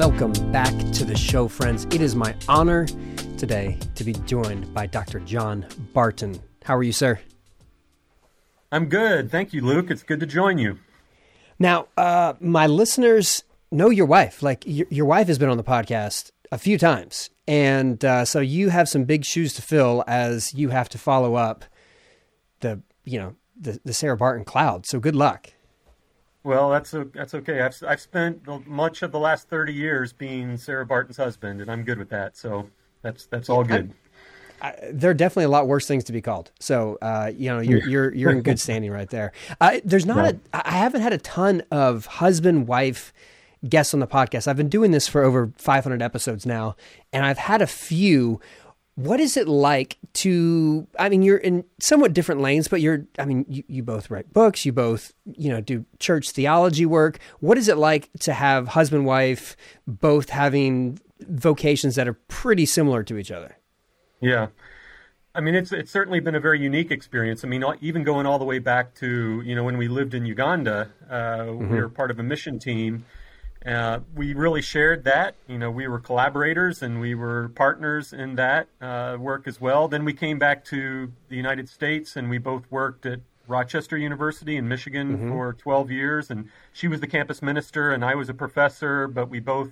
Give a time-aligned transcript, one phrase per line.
[0.00, 1.84] welcome back to the show, friends.
[1.90, 2.86] It is my honor
[3.36, 5.20] today to be joined by Dr.
[5.20, 6.40] John Barton.
[6.64, 7.20] How are you, sir?
[8.72, 9.30] I'm good.
[9.30, 9.90] Thank you, Luke.
[9.90, 10.78] It's good to join you.
[11.58, 14.42] Now, uh, my listeners know your wife.
[14.42, 17.28] Like, your, your wife has been on the podcast a few times.
[17.46, 21.34] And uh, so you have some big shoes to fill as you have to follow
[21.34, 21.66] up
[22.60, 24.86] the, you know, the, the Sarah Barton cloud.
[24.86, 25.52] So good luck.
[26.42, 27.60] Well, that's that's okay.
[27.60, 31.84] I've I've spent much of the last thirty years being Sarah Barton's husband, and I'm
[31.84, 32.36] good with that.
[32.36, 32.68] So
[33.02, 33.92] that's that's all good.
[34.62, 36.50] I, I, there are definitely a lot worse things to be called.
[36.58, 39.32] So uh, you know you're you're you're in good standing right there.
[39.60, 40.38] Uh, there's not right.
[40.54, 43.12] a I haven't had a ton of husband wife
[43.68, 44.48] guests on the podcast.
[44.48, 46.76] I've been doing this for over 500 episodes now,
[47.12, 48.40] and I've had a few
[48.96, 53.24] what is it like to i mean you're in somewhat different lanes but you're i
[53.24, 57.18] mean you, you both write books you both you know do church theology work.
[57.40, 63.02] What is it like to have husband wife both having vocations that are pretty similar
[63.04, 63.56] to each other?
[64.20, 64.48] Yeah.
[65.34, 67.44] I mean it's it's certainly been a very unique experience.
[67.44, 70.26] I mean even going all the way back to you know when we lived in
[70.26, 71.72] uganda uh, mm-hmm.
[71.72, 73.04] we were part of a mission team
[73.66, 75.34] uh, we really shared that.
[75.46, 79.86] You know, we were collaborators and we were partners in that uh, work as well.
[79.86, 84.56] Then we came back to the United States and we both worked at Rochester University
[84.56, 85.28] in Michigan mm-hmm.
[85.30, 86.30] for 12 years.
[86.30, 89.70] And she was the campus minister and I was a professor, but we both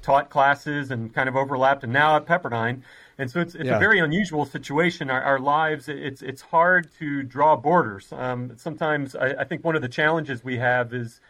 [0.00, 1.82] taught classes and kind of overlapped.
[1.82, 2.82] And now at Pepperdine.
[3.18, 3.76] And so it's, it's yeah.
[3.76, 5.10] a very unusual situation.
[5.10, 8.12] Our, our, lives, it's, it's hard to draw borders.
[8.12, 11.20] Um, sometimes I, I think one of the challenges we have is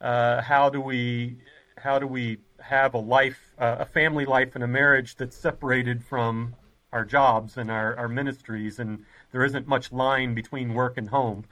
[0.00, 1.38] uh, how do we
[1.76, 6.04] how do we have a life, uh, a family life, and a marriage that's separated
[6.04, 6.54] from
[6.92, 11.44] our jobs and our, our ministries, and there isn't much line between work and home.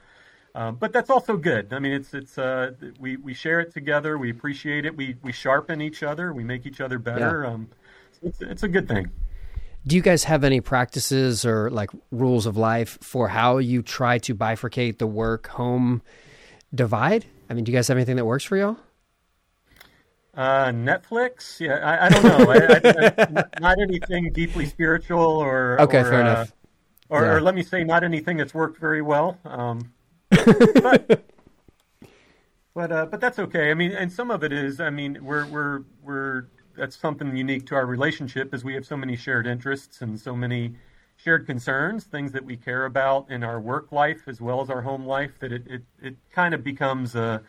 [0.55, 1.71] Uh, but that's also good.
[1.71, 4.17] I mean, it's it's uh, we we share it together.
[4.17, 4.97] We appreciate it.
[4.97, 6.33] We we sharpen each other.
[6.33, 7.43] We make each other better.
[7.43, 7.51] Yeah.
[7.51, 7.69] Um,
[8.23, 9.11] it's it's a good thing.
[9.85, 14.17] Do you guys have any practices or like rules of life for how you try
[14.19, 16.01] to bifurcate the work home
[16.73, 17.25] divide?
[17.49, 18.77] I mean, do you guys have anything that works for y'all?
[20.33, 21.59] Uh, Netflix?
[21.59, 22.51] Yeah, I, I don't know.
[22.51, 26.53] I, I, not anything deeply spiritual or okay, or, fair uh, enough.
[27.09, 27.31] Or, yeah.
[27.31, 29.39] or, let me say, not anything that's worked very well.
[29.45, 29.93] Um,
[30.29, 31.23] but
[32.75, 33.71] but, uh, but that's okay.
[33.71, 34.79] I mean, and some of it is.
[34.79, 38.95] I mean, we're we're we're that's something unique to our relationship, is we have so
[38.95, 40.75] many shared interests and so many
[41.17, 44.81] shared concerns, things that we care about in our work life as well as our
[44.81, 47.41] home life, that it, it, it kind of becomes a,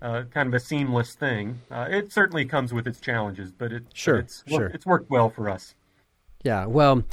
[0.00, 1.60] kind of a seamless thing.
[1.70, 4.66] Uh, it certainly comes with its challenges, but it, sure, it's, sure.
[4.66, 5.74] it's worked well for us.
[6.42, 7.04] Yeah, well,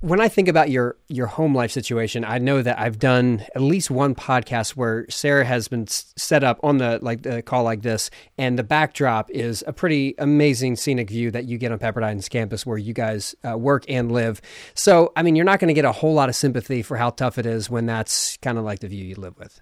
[0.00, 3.60] when I think about your your home life situation, I know that I've done at
[3.60, 7.82] least one podcast where Sarah has been set up on the like the call like
[7.82, 12.28] this, and the backdrop is a pretty amazing scenic view that you get on Pepperdine's
[12.28, 14.40] campus where you guys uh, work and live.
[14.74, 17.10] So, I mean, you're not going to get a whole lot of sympathy for how
[17.10, 19.60] tough it is when that's kind of like the view you live with.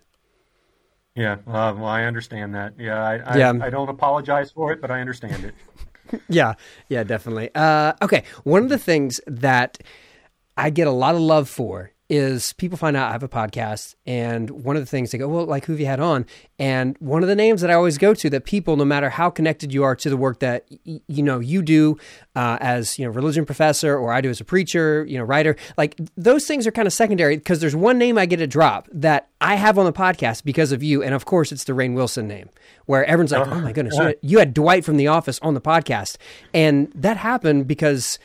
[1.15, 2.75] Yeah, uh, well, I understand that.
[2.79, 3.53] Yeah, I, I, yeah.
[3.63, 5.55] I don't apologize for it, but I understand it.
[6.29, 6.55] yeah,
[6.89, 7.51] yeah, definitely.
[7.55, 9.79] Uh, okay, one of the things that
[10.57, 13.95] I get a lot of love for is people find out I have a podcast,
[14.07, 16.27] and one of the things they go, well, like who have you had on?
[16.59, 19.31] And one of the names that I always go to that people, no matter how
[19.31, 21.97] connected you are to the work that y- you know you do
[22.37, 25.57] uh, as you know religion professor, or I do as a preacher, you know writer,
[25.79, 28.87] like those things are kind of secondary because there's one name I get to drop
[28.93, 31.95] that I have on the podcast because of you, and of course it's the Rainn
[31.95, 32.51] Wilson name,
[32.85, 36.19] where everyone's like, oh my goodness, you had Dwight from The Office on the podcast,
[36.53, 38.19] and that happened because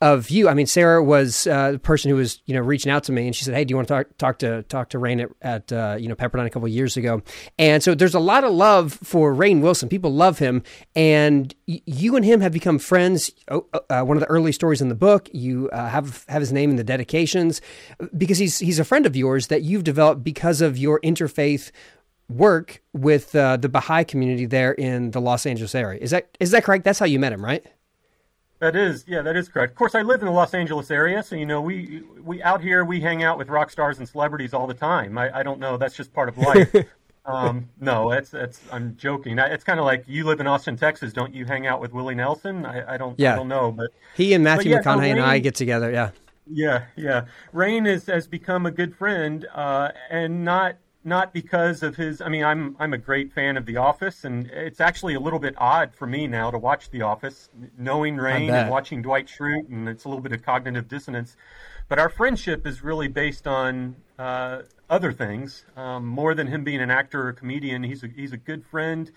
[0.00, 0.48] of you.
[0.48, 3.26] I mean, Sarah was uh, the person who was you know reaching out to me,
[3.26, 5.30] and she said, "Hey, do you want to talk talk to talk to Rainn at,
[5.40, 7.22] at uh, you know Pepperdine a couple years ago?"
[7.58, 9.88] And so there's a lot of love for Rainn Wilson.
[9.88, 10.62] People love him,
[10.94, 13.30] and y- you and him have become friends.
[13.48, 16.40] Oh, uh, uh, one of the early stories in the book, you uh, have have
[16.40, 17.60] his name in the dedications
[18.16, 21.70] because he's he's a friend of yours that you've developed because of your interfaith
[22.28, 26.00] work with uh, the Baha'i community there in the Los Angeles area.
[26.00, 26.84] Is that is that correct?
[26.84, 27.64] That's how you met him, right?
[28.58, 29.72] That is, yeah, that is correct.
[29.72, 32.62] Of course, I live in the Los Angeles area, so you know, we we out
[32.62, 35.18] here we hang out with rock stars and celebrities all the time.
[35.18, 36.74] I, I don't know, that's just part of life.
[37.26, 39.38] um, no, that's that's I'm joking.
[39.38, 42.14] It's kind of like you live in Austin, Texas, don't you hang out with Willie
[42.14, 42.64] Nelson?
[42.64, 43.34] I, I don't, yeah.
[43.34, 45.90] I don't know, but he and Matthew yeah, McConaughey no, and I get together.
[45.90, 46.10] Yeah,
[46.50, 47.26] yeah, yeah.
[47.52, 50.76] Rainn is, has become a good friend, uh, and not
[51.06, 52.20] not because of his.
[52.20, 55.38] I mean, I'm I'm a great fan of The Office, and it's actually a little
[55.38, 57.48] bit odd for me now to watch The Office,
[57.78, 61.36] knowing Rainn and watching Dwight Schrute, and it's a little bit of cognitive dissonance.
[61.88, 66.80] But our friendship is really based on uh, other things, um, more than him being
[66.80, 67.84] an actor or comedian.
[67.84, 69.10] He's a, he's a good friend.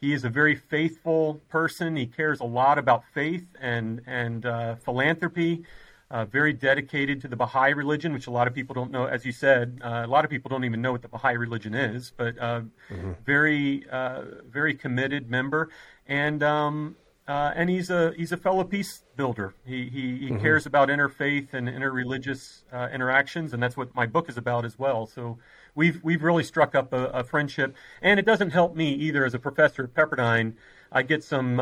[0.00, 1.96] he is a very faithful person.
[1.96, 5.64] He cares a lot about faith and and uh, philanthropy.
[6.08, 9.06] Uh, very dedicated to the Baha'i religion, which a lot of people don't know.
[9.06, 11.74] As you said, uh, a lot of people don't even know what the Baha'i religion
[11.74, 13.12] is, but uh, mm-hmm.
[13.24, 15.68] very, uh, very committed member,
[16.06, 16.94] and um,
[17.26, 19.54] uh, and he's a he's a fellow peace builder.
[19.64, 20.38] He he, he mm-hmm.
[20.38, 24.78] cares about interfaith and interreligious uh, interactions, and that's what my book is about as
[24.78, 25.06] well.
[25.06, 25.38] So
[25.74, 29.34] we've we've really struck up a, a friendship, and it doesn't help me either as
[29.34, 30.54] a professor at Pepperdine.
[30.92, 31.58] I get some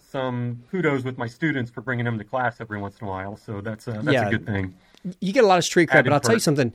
[0.00, 3.36] some kudos with my students for bringing them to class every once in a while.
[3.36, 4.28] So that's a, that's yeah.
[4.28, 4.74] a good thing.
[5.20, 6.72] You get a lot of street cred, but I'll tell you something.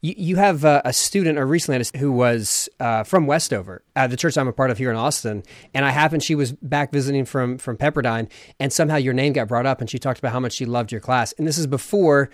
[0.00, 4.16] You, you have a, a student, or recently who was uh, from Westover, uh, the
[4.16, 5.42] church I'm a part of here in Austin,
[5.72, 8.30] and I happened she was back visiting from from Pepperdine,
[8.60, 10.92] and somehow your name got brought up, and she talked about how much she loved
[10.92, 12.30] your class, and this is before.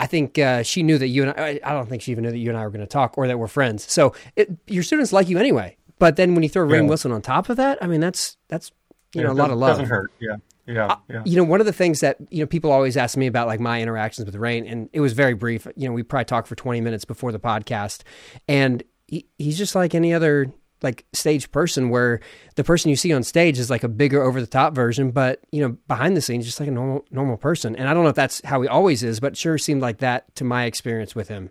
[0.00, 2.30] I think uh, she knew that you and I, I don't think she even knew
[2.30, 3.90] that you and I were going to talk or that we're friends.
[3.90, 5.76] So it, your students like you anyway.
[5.98, 6.82] But then when you throw yeah.
[6.82, 8.70] Wilson on top of that, I mean, that's that's
[9.14, 9.72] you know, a lot of love.
[9.72, 10.12] Doesn't hurt.
[10.20, 10.36] Yeah.
[10.66, 11.22] Yeah, yeah.
[11.24, 13.58] you know, one of the things that you know people always ask me about, like
[13.58, 15.66] my interactions with Rainn, and it was very brief.
[15.76, 18.02] You know, we probably talked for twenty minutes before the podcast,
[18.46, 20.52] and he, he's just like any other
[20.82, 22.20] like stage person, where
[22.56, 25.40] the person you see on stage is like a bigger, over the top version, but
[25.50, 27.74] you know, behind the scenes, just like a normal normal person.
[27.74, 30.34] And I don't know if that's how he always is, but sure seemed like that
[30.34, 31.48] to my experience with him.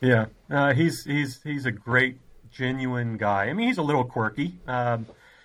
[0.00, 2.18] Yeah, uh, he's he's he's a great,
[2.50, 3.44] genuine guy.
[3.44, 4.54] I mean, he's a little quirky.
[4.66, 5.04] Um,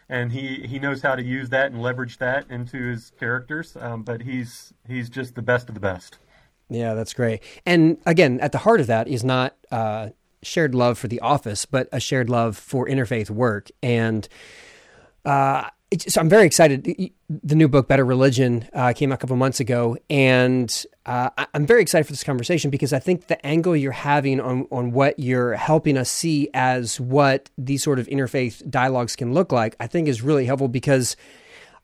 [0.09, 3.77] and he, he knows how to use that and leverage that into his characters.
[3.79, 6.17] Um, but he's he's just the best of the best.
[6.69, 7.41] Yeah, that's great.
[7.65, 10.09] And again, at the heart of that is not uh,
[10.41, 13.69] shared love for the office, but a shared love for interfaith work.
[13.81, 14.27] And
[15.25, 16.83] uh, so I'm very excited.
[17.29, 21.65] The new book, Better Religion, uh, came out a couple months ago, and uh, I'm
[21.65, 25.17] very excited for this conversation because I think the angle you're having on on what
[25.17, 29.87] you're helping us see as what these sort of interfaith dialogues can look like, I
[29.87, 31.15] think is really helpful because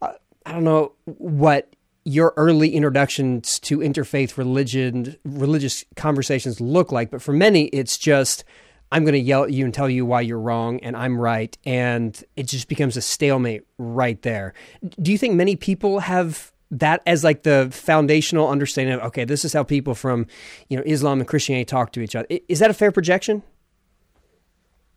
[0.02, 0.14] uh,
[0.46, 1.74] I don't know what
[2.04, 8.44] your early introductions to interfaith religion religious conversations look like, but for many, it's just
[8.92, 11.58] I'm going to yell at you and tell you why you're wrong and I'm right.
[11.66, 14.54] And it just becomes a stalemate right there.
[15.02, 19.46] Do you think many people have that as like the foundational understanding of, okay, this
[19.46, 20.28] is how people from,
[20.70, 22.28] you know, Islam and Christianity talk to each other?
[22.48, 23.44] Is that a fair projection?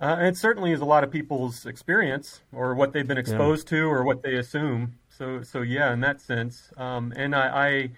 [0.00, 3.78] Uh, it certainly is a lot of people's experience or what they've been exposed yeah.
[3.78, 4.94] to or what they assume.
[5.08, 6.70] So, so yeah, in that sense.
[6.76, 7.90] Um, and I, I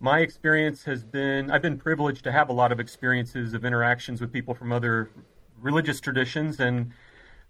[0.00, 4.20] my experience has been I've been privileged to have a lot of experiences of interactions
[4.20, 5.10] with people from other
[5.60, 6.92] religious traditions, and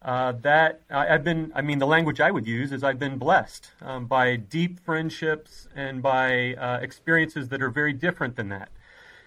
[0.03, 1.53] uh, that I, have been.
[1.55, 5.69] I mean, the language I would use is I've been blessed um, by deep friendships
[5.75, 8.71] and by uh, experiences that are very different than that.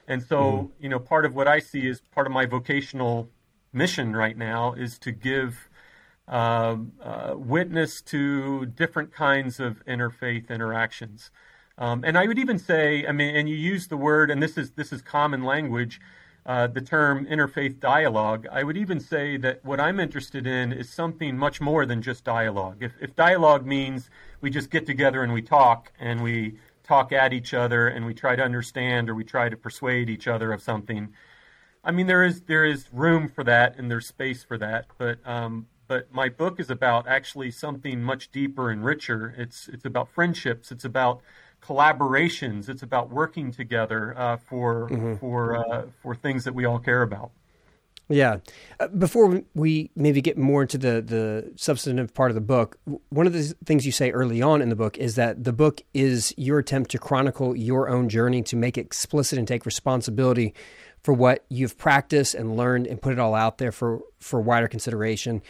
[0.07, 0.69] And so, mm.
[0.79, 3.29] you know, part of what I see is part of my vocational
[3.73, 5.69] mission right now is to give
[6.27, 11.31] uh, uh witness to different kinds of interfaith interactions.
[11.77, 14.57] Um, and I would even say, I mean, and you use the word, and this
[14.57, 15.99] is this is common language
[16.45, 20.89] uh, the term interfaith dialogue, I would even say that what I'm interested in is
[20.89, 22.77] something much more than just dialogue.
[22.81, 24.09] If, if dialogue means
[24.41, 28.15] we just get together and we talk and we talk at each other and we
[28.15, 31.13] try to understand or we try to persuade each other of something,
[31.83, 34.87] I mean there is there is room for that and there's space for that.
[34.97, 39.35] But um, but my book is about actually something much deeper and richer.
[39.37, 40.71] It's it's about friendships.
[40.71, 41.21] It's about
[41.61, 42.69] collaborations.
[42.69, 45.15] It's about working together uh, for mm-hmm.
[45.15, 47.31] for uh, for things that we all care about.
[48.09, 48.37] Yeah.
[48.79, 52.77] Uh, before we maybe get more into the the substantive part of the book,
[53.09, 55.81] one of the things you say early on in the book is that the book
[55.93, 60.53] is your attempt to chronicle your own journey, to make it explicit and take responsibility
[61.03, 64.67] for what you've practiced and learned and put it all out there for for wider
[64.67, 65.41] consideration.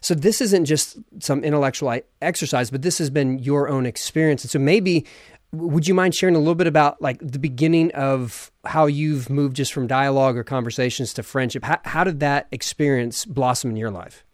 [0.00, 4.44] So this isn't just some intellectual exercise, but this has been your own experience.
[4.44, 5.04] And so maybe
[5.52, 9.56] would you mind sharing a little bit about like the beginning of how you've moved
[9.56, 11.64] just from dialogue or conversations to friendship?
[11.64, 14.24] How, how did that experience blossom in your life?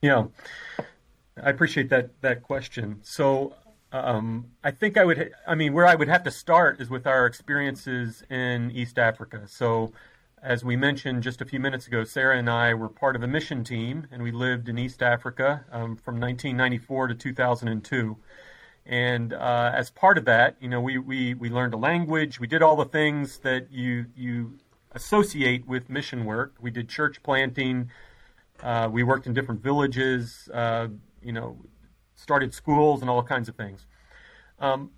[0.00, 0.26] Yeah,
[1.42, 3.00] I appreciate that that question.
[3.02, 3.54] So
[3.92, 7.06] um, I think I would, I mean, where I would have to start is with
[7.06, 9.42] our experiences in East Africa.
[9.46, 9.92] So,
[10.42, 13.26] as we mentioned just a few minutes ago, Sarah and I were part of a
[13.26, 18.16] mission team, and we lived in East Africa um, from 1994 to 2002.
[18.86, 22.40] And uh, as part of that, you know, we, we, we learned a language.
[22.40, 24.58] We did all the things that you you
[24.92, 26.54] associate with mission work.
[26.60, 27.90] We did church planting.
[28.62, 30.48] Uh, we worked in different villages.
[30.52, 30.88] Uh,
[31.22, 31.58] you know,
[32.14, 33.86] started schools and all kinds of things.
[34.58, 34.90] Um,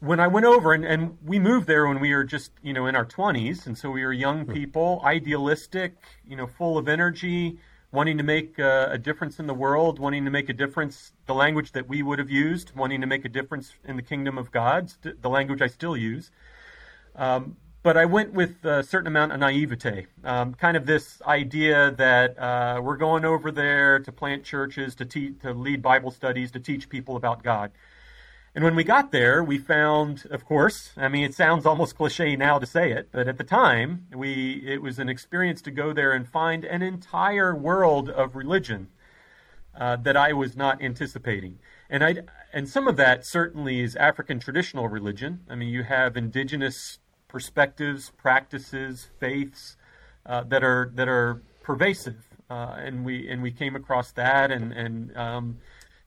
[0.00, 2.86] when I went over and, and we moved there when we were just you know
[2.86, 7.58] in our 20s, and so we were young people, idealistic, you know, full of energy,
[7.90, 11.34] wanting to make uh, a difference in the world, wanting to make a difference, the
[11.34, 14.50] language that we would have used, wanting to make a difference in the kingdom of
[14.50, 16.30] God, the language I still use.
[17.16, 21.92] Um, but I went with a certain amount of naivete, um, kind of this idea
[21.92, 26.50] that uh, we're going over there to plant churches, to, te- to lead Bible studies,
[26.50, 27.70] to teach people about God.
[28.58, 32.34] And when we got there, we found, of course, I mean, it sounds almost cliche
[32.34, 35.92] now to say it, but at the time, we it was an experience to go
[35.92, 38.88] there and find an entire world of religion
[39.78, 41.60] uh, that I was not anticipating.
[41.88, 42.16] And I
[42.52, 45.42] and some of that certainly is African traditional religion.
[45.48, 46.98] I mean, you have indigenous
[47.28, 49.76] perspectives, practices, faiths
[50.26, 54.72] uh, that are that are pervasive, uh, and we and we came across that and
[54.72, 55.58] and um,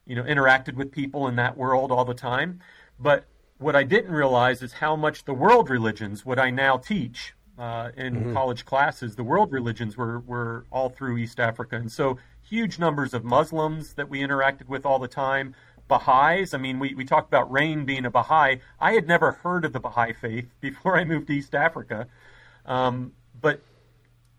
[0.05, 2.60] you know interacted with people in that world all the time.
[3.00, 3.25] But
[3.58, 7.91] what I didn't realize is how much the world religions, what I now teach uh,
[7.96, 8.34] in mm-hmm.
[8.34, 13.13] college classes, the world religions were were all through East Africa, and so huge numbers
[13.13, 15.55] of Muslims that we interacted with all the time
[15.91, 16.53] Baha'is.
[16.53, 18.62] I mean, we, we talked about Rainn being a Baha'i.
[18.79, 22.08] I had never heard of the Baha'i faith before I moved to East Africa.
[22.65, 23.62] Um, but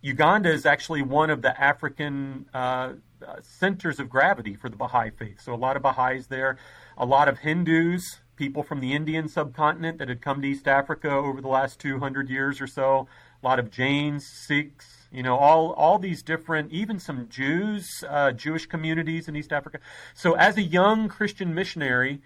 [0.01, 2.95] Uganda is actually one of the African uh,
[3.43, 5.41] centers of gravity for the Baha'i faith.
[5.41, 6.59] So a lot of Baha'is there,
[6.97, 11.11] a lot of Hindus, people from the Indian subcontinent that had come to East Africa
[11.11, 13.07] over the last 200 years or so,
[13.43, 18.33] a lot of Jains, Sikhs, you know, all all these different, even some Jews, uh,
[18.33, 19.79] Jewish communities in East Africa.
[20.15, 22.23] So, as a young Christian missionary,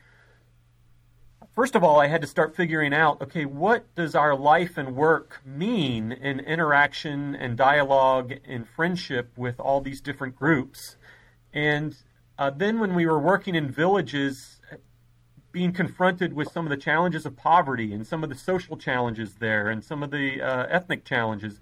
[1.56, 4.94] first of all, I had to start figuring out, okay, what does our life and
[4.94, 10.96] work mean in interaction and dialogue and friendship with all these different groups,
[11.52, 11.96] and
[12.38, 14.60] uh, then when we were working in villages
[15.50, 19.36] being confronted with some of the challenges of poverty and some of the social challenges
[19.36, 21.58] there and some of the uh, ethnic challenges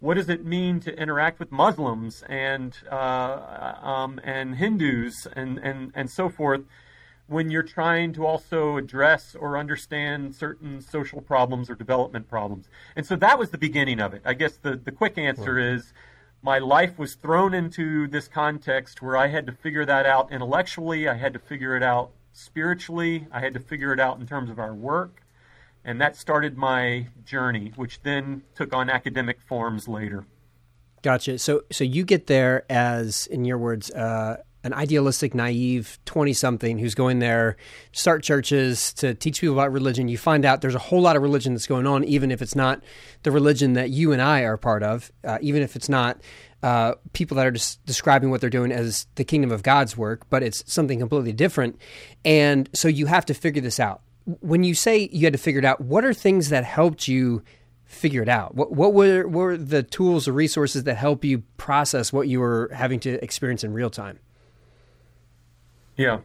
[0.00, 5.92] what does it mean to interact with Muslims and uh, um, and Hindus and, and,
[5.94, 6.62] and so forth
[7.30, 12.68] when you're trying to also address or understand certain social problems or development problems.
[12.96, 14.22] And so that was the beginning of it.
[14.24, 15.74] I guess the, the quick answer right.
[15.74, 15.92] is
[16.42, 21.06] my life was thrown into this context where I had to figure that out intellectually,
[21.06, 24.50] I had to figure it out spiritually, I had to figure it out in terms
[24.50, 25.22] of our work.
[25.84, 30.24] And that started my journey, which then took on academic forms later.
[31.02, 31.38] Gotcha.
[31.38, 36.78] So, so you get there as, in your words, uh, an idealistic, naive 20 something
[36.78, 37.56] who's going there,
[37.92, 40.08] start churches to teach people about religion.
[40.08, 42.54] You find out there's a whole lot of religion that's going on, even if it's
[42.54, 42.82] not
[43.22, 46.20] the religion that you and I are part of, uh, even if it's not
[46.62, 50.28] uh, people that are just describing what they're doing as the kingdom of God's work,
[50.28, 51.80] but it's something completely different.
[52.24, 54.02] And so you have to figure this out
[54.40, 57.42] when you say you had to figure it out, what are things that helped you
[57.84, 58.54] figure it out?
[58.54, 62.70] What, what were, were the tools or resources that help you process what you were
[62.72, 64.18] having to experience in real time?
[66.00, 66.20] Yeah.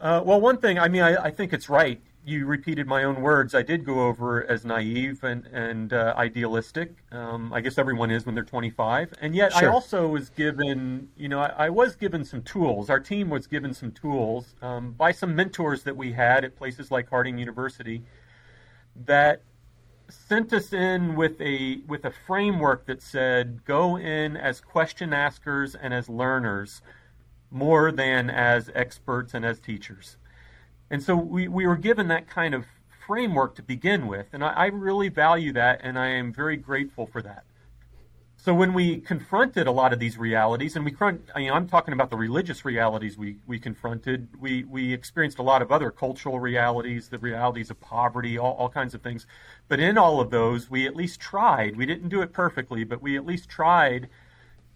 [0.00, 3.20] Uh, well, one thing, I mean, I, I, think it's right you repeated my own
[3.20, 3.54] words.
[3.54, 6.94] I did go over as naive and and uh, idealistic.
[7.10, 9.70] Um, I guess everyone is when they're 25, and yet sure.
[9.70, 12.90] I also was given, you know, I, I, was given some tools.
[12.90, 16.90] Our team was given some tools um, by some mentors that we had at places
[16.90, 18.02] like Harding University
[19.06, 19.42] that
[20.10, 25.74] sent us in with a with a framework that said go in as question askers
[25.74, 26.82] and as learners
[27.50, 30.16] more than as experts and as teachers.
[30.90, 32.64] And so we, we were given that kind of
[33.06, 34.26] framework to begin with.
[34.32, 37.44] And I, I really value that, and I am very grateful for that.
[38.40, 40.92] So when we confronted a lot of these realities, and we,
[41.36, 44.28] you know, I'm talking about the religious realities we, we confronted.
[44.38, 48.68] We we experienced a lot of other cultural realities, the realities of poverty, all, all
[48.68, 49.26] kinds of things.
[49.66, 51.76] But in all of those, we at least tried.
[51.76, 54.08] We didn't do it perfectly, but we at least tried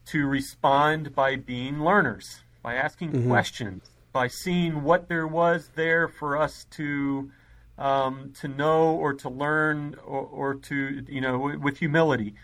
[0.07, 3.29] to respond by being learners, by asking mm-hmm.
[3.29, 7.31] questions, by seeing what there was there for us to
[7.79, 12.35] um, to know or to learn or, or to you know with humility.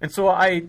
[0.00, 0.64] And so I,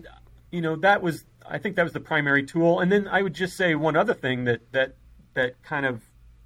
[0.50, 2.80] you know, that was I think that was the primary tool.
[2.80, 4.94] And then I would just say one other thing that that
[5.34, 6.02] that kind of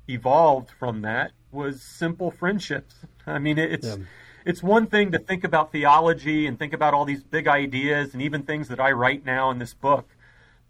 [0.08, 2.94] evolved from that was simple friendships.
[3.26, 3.86] I mean, it's.
[3.86, 3.96] Yeah.
[4.44, 8.20] It's one thing to think about theology and think about all these big ideas and
[8.22, 10.08] even things that I write now in this book.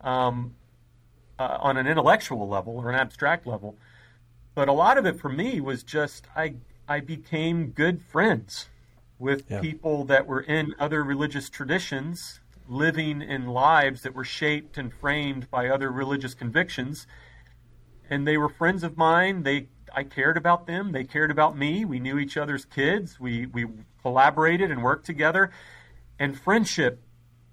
[0.03, 0.57] Um,
[1.43, 3.77] uh, on an intellectual level or an abstract level.
[4.55, 6.55] But a lot of it for me was just I
[6.87, 8.69] I became good friends
[9.19, 9.61] with yeah.
[9.61, 15.51] people that were in other religious traditions, living in lives that were shaped and framed
[15.51, 17.07] by other religious convictions.
[18.11, 19.43] And they were friends of mine.
[19.43, 20.93] They I cared about them.
[20.93, 21.85] They cared about me.
[21.85, 23.19] We knew each other's kids.
[23.19, 23.67] We we
[24.01, 25.51] collaborated and worked together.
[26.19, 27.03] And friendship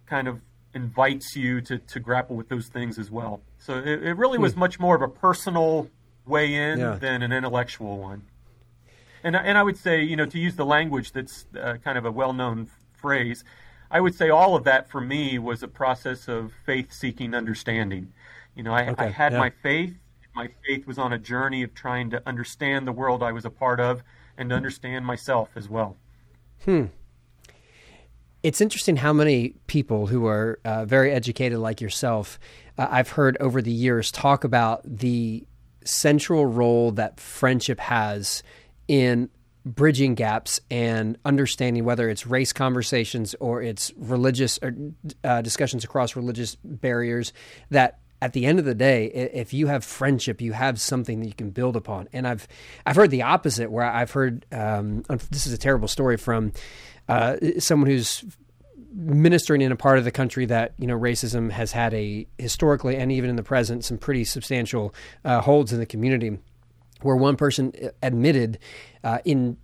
[0.06, 0.42] kind of
[0.74, 3.42] invites you to, to grapple with those things as well.
[3.58, 4.60] So it, it really was hmm.
[4.60, 5.90] much more of a personal
[6.26, 6.96] way in yeah.
[6.96, 8.24] than an intellectual one.
[9.24, 12.06] And, and I would say, you know, to use the language that's uh, kind of
[12.06, 13.44] a well known phrase,
[13.92, 18.14] I would say all of that for me was a process of faith seeking understanding.
[18.56, 19.06] You know, I, okay.
[19.06, 19.40] I had yeah.
[19.40, 19.96] my faith.
[20.36, 23.50] My faith was on a journey of trying to understand the world I was a
[23.50, 24.04] part of
[24.38, 25.98] and to understand myself as well.
[26.64, 26.86] Hmm.
[28.42, 32.40] It's interesting how many people who are uh, very educated, like yourself,
[32.78, 35.46] uh, I've heard over the years talk about the
[35.84, 38.44] central role that friendship has
[38.88, 39.30] in
[39.66, 44.74] bridging gaps and understanding whether it's race conversations or it's religious or
[45.24, 47.34] uh, discussions across religious barriers
[47.70, 51.28] that at the end of the day, if you have friendship, you have something that
[51.28, 52.10] you can build upon.
[52.12, 52.48] And I've
[52.86, 56.52] I've heard the opposite, where I've heard um, this is a terrible story from
[57.10, 58.24] uh, someone who's
[58.92, 62.96] ministering in a part of the country that you know racism has had a historically
[62.96, 64.94] and even in the present some pretty substantial
[65.26, 66.38] uh, holds in the community
[67.02, 67.74] where one person
[68.04, 68.60] admitted
[69.04, 69.58] uh, in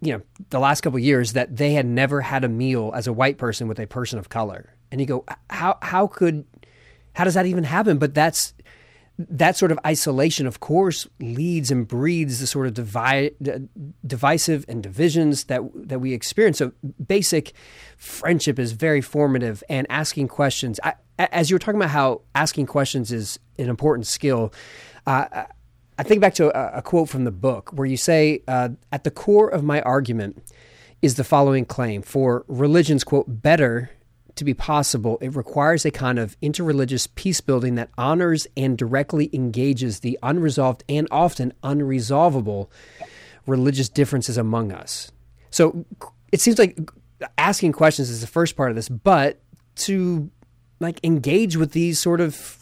[0.00, 3.12] you know the last couple years that they had never had a meal as a
[3.12, 4.72] white person with a person of color.
[4.90, 6.44] And you go how how could
[7.14, 7.98] how does that even happen?
[7.98, 8.54] But that's
[9.18, 13.34] that sort of isolation, of course, leads and breeds the sort of divi-
[14.06, 16.58] divisive and divisions that that we experience.
[16.58, 16.72] So,
[17.04, 17.52] basic
[17.96, 20.78] friendship is very formative, and asking questions.
[20.84, 24.52] I, as you were talking about how asking questions is an important skill,
[25.06, 25.44] uh,
[25.98, 29.02] I think back to a, a, quote from the book where you say, uh, "At
[29.02, 30.52] the core of my argument
[31.02, 33.90] is the following claim: for religion's quote better."
[34.38, 39.30] To be possible, it requires a kind of interreligious peace building that honors and directly
[39.32, 42.68] engages the unresolved and often unresolvable
[43.46, 45.10] religious differences among us.
[45.50, 45.84] So
[46.32, 46.78] it seems like
[47.36, 49.40] asking questions is the first part of this, but
[49.76, 50.30] to
[50.80, 52.57] like engage with these sort of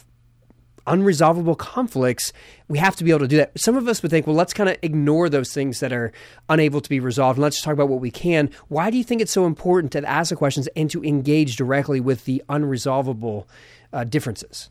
[0.87, 2.33] unresolvable conflicts,
[2.67, 3.59] we have to be able to do that.
[3.59, 6.11] Some of us would think, well, let's kind of ignore those things that are
[6.49, 8.49] unable to be resolved and let's talk about what we can.
[8.69, 11.99] Why do you think it's so important to ask the questions and to engage directly
[11.99, 13.45] with the unresolvable
[13.93, 14.69] uh, differences?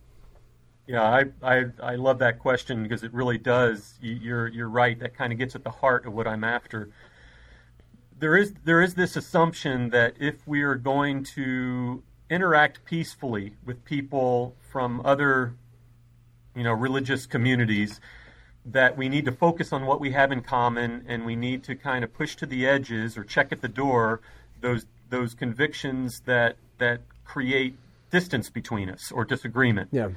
[0.86, 3.98] Yeah, I, I, I love that question because it really does.
[4.00, 4.98] You're you're right.
[5.00, 6.90] That kind of gets at the heart of what I'm after.
[8.18, 13.84] There is there is this assumption that if we are going to interact peacefully with
[13.84, 15.54] people from other
[16.56, 18.00] you know, religious communities
[18.64, 21.76] that we need to focus on what we have in common and we need to
[21.76, 24.20] kind of push to the edges or check at the door
[24.60, 27.76] those those convictions that that create
[28.10, 29.88] distance between us or disagreement.
[29.92, 30.08] Yeah.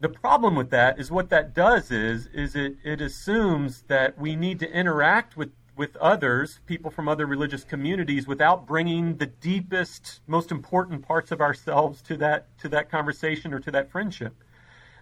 [0.00, 4.34] The problem with that is what that does is is it, it assumes that we
[4.34, 10.20] need to interact with with others, people from other religious communities, without bringing the deepest,
[10.26, 14.34] most important parts of ourselves to that to that conversation or to that friendship.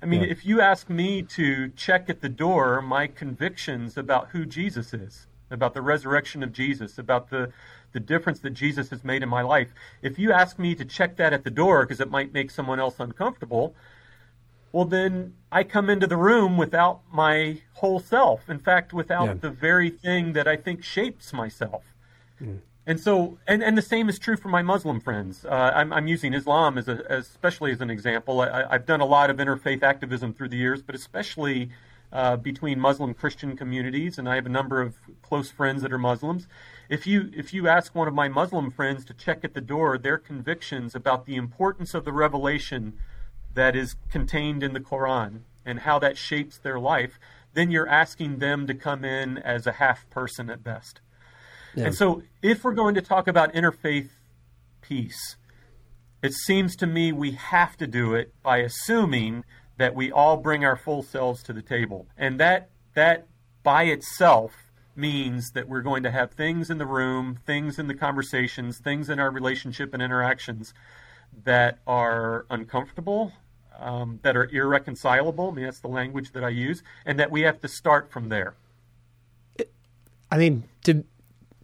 [0.03, 0.29] I mean, yeah.
[0.31, 5.27] if you ask me to check at the door my convictions about who Jesus is,
[5.51, 7.53] about the resurrection of Jesus, about the
[7.93, 11.17] the difference that Jesus has made in my life, if you ask me to check
[11.17, 13.75] that at the door because it might make someone else uncomfortable,
[14.73, 18.51] well then I come into the room without my whole self.
[18.51, 19.35] In fact, without yeah.
[19.35, 21.95] the very thing that I think shapes myself.
[22.43, 22.61] Mm.
[22.89, 25.45] And so, and, and the same is true for my Muslim friends.
[25.45, 28.41] Uh, I'm, I'm using Islam as, a, as especially as an example.
[28.41, 31.69] I, have done a lot of interfaith activism through the years, but especially
[32.11, 35.99] uh, between Muslim Christian communities, and I have a number of close friends that are
[35.99, 36.49] Muslims.
[36.89, 39.99] If you if you ask one of my Muslim friends to check at the door
[39.99, 42.95] their convictions about the importance of the revelation
[43.53, 47.21] that is contained in the Quran and how that shapes their life,
[47.53, 51.03] then you're asking them to come in as a half person at best.
[51.75, 51.87] Yeah.
[51.87, 54.09] And so, if we're going to talk about interfaith
[54.81, 55.37] peace,
[56.23, 59.45] it seems to me we have to do it by assuming
[59.77, 62.07] that we all bring our full selves to the table.
[62.17, 63.27] And that that
[63.63, 64.53] by itself
[64.97, 69.09] means that we're going to have things in the room, things in the conversations, things
[69.09, 70.75] in our relationship and interactions
[71.45, 73.33] that are uncomfortable,
[73.79, 75.51] um, that are irreconcilable.
[75.51, 78.29] I mean, that's the language that I use, and that we have to start from
[78.29, 78.55] there.
[80.31, 81.05] I mean, to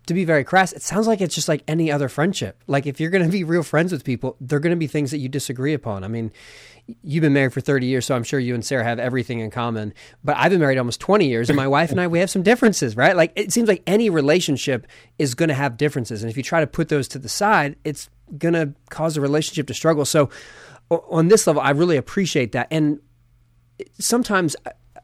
[0.06, 2.62] to be very crass, it sounds like it's just like any other friendship.
[2.66, 4.86] Like if you're going to be real friends with people, there are going to be
[4.86, 6.04] things that you disagree upon.
[6.04, 6.30] I mean,
[7.02, 9.50] you've been married for 30 years, so I'm sure you and Sarah have everything in
[9.50, 9.94] common.
[10.22, 12.42] But I've been married almost 20 years, and my wife and I, we have some
[12.42, 13.16] differences, right?
[13.16, 14.86] Like it seems like any relationship
[15.18, 16.22] is going to have differences.
[16.22, 19.20] And if you try to put those to the side, it's going to cause a
[19.20, 20.04] relationship to struggle.
[20.04, 20.28] So
[20.90, 22.68] on this level, I really appreciate that.
[22.70, 23.00] And
[23.98, 24.54] sometimes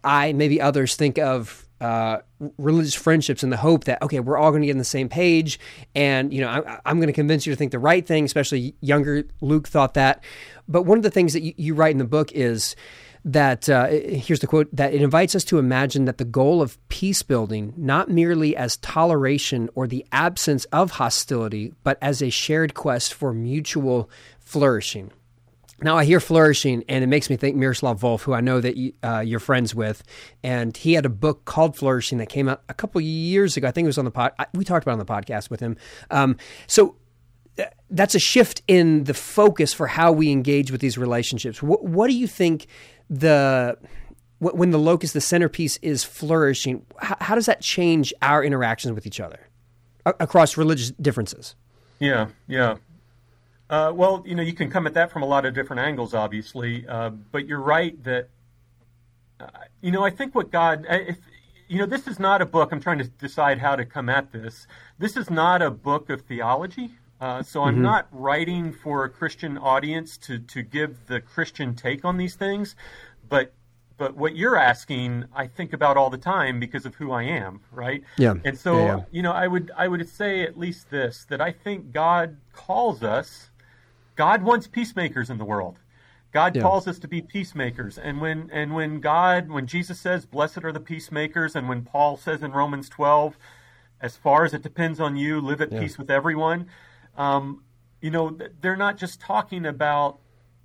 [0.05, 2.19] I, maybe others think of uh,
[2.59, 5.09] religious friendships in the hope that okay, we're all going to get on the same
[5.09, 5.59] page,
[5.95, 8.25] and you know, I, am going to convince you to think the right thing.
[8.25, 10.23] Especially younger Luke thought that.
[10.69, 12.77] But one of the things that you, you write in the book is
[13.25, 16.79] that uh, here's the quote that it invites us to imagine that the goal of
[16.89, 22.73] peace building not merely as toleration or the absence of hostility but as a shared
[22.73, 25.11] quest for mutual flourishing
[25.83, 28.77] now I hear flourishing, and it makes me think Miroslav Volf, who I know that
[28.77, 30.03] you, uh, you're friends with,
[30.43, 33.69] and he had a book called Flourishing that came out a couple years ago.
[33.69, 34.33] I think it was on the pod.
[34.55, 35.77] We talked about on the podcast with him.
[36.11, 36.97] Um, so
[37.59, 41.63] uh, that's a shift in the focus for how we engage with these relationships.
[41.63, 42.67] What, do you think
[43.09, 43.77] the
[44.39, 46.87] when the locus, the centerpiece, is flourishing?
[46.99, 49.49] How, how does that change our interactions with each other
[50.07, 51.55] across religious differences?
[51.99, 52.77] Yeah, yeah.
[53.71, 56.13] Uh, well, you know, you can come at that from a lot of different angles,
[56.13, 56.85] obviously.
[56.89, 58.29] Uh, but you're right that,
[59.39, 59.47] uh,
[59.81, 61.17] you know, I think what God, if,
[61.69, 62.73] you know, this is not a book.
[62.73, 64.67] I'm trying to decide how to come at this.
[64.99, 66.91] This is not a book of theology.
[67.21, 67.83] Uh, so I'm mm-hmm.
[67.83, 72.75] not writing for a Christian audience to to give the Christian take on these things,
[73.29, 73.53] but
[73.99, 77.61] but what you're asking, I think about all the time because of who I am,
[77.71, 78.03] right?
[78.17, 78.37] Yeah.
[78.47, 79.05] And so, yeah, yeah.
[79.11, 83.03] you know, I would I would say at least this that I think God calls
[83.03, 83.50] us
[84.17, 85.79] God wants peacemakers in the world.
[86.33, 86.63] God yeah.
[86.63, 87.99] calls us to be peacemakers.
[87.99, 92.17] And when and when God, when Jesus says, "Blessed are the peacemakers," and when Paul
[92.17, 93.37] says in Romans 12,
[94.01, 95.81] "As far as it depends on you, live at yeah.
[95.81, 96.67] peace with everyone,"
[97.17, 97.65] um,
[98.01, 100.21] you know, they're not just talking about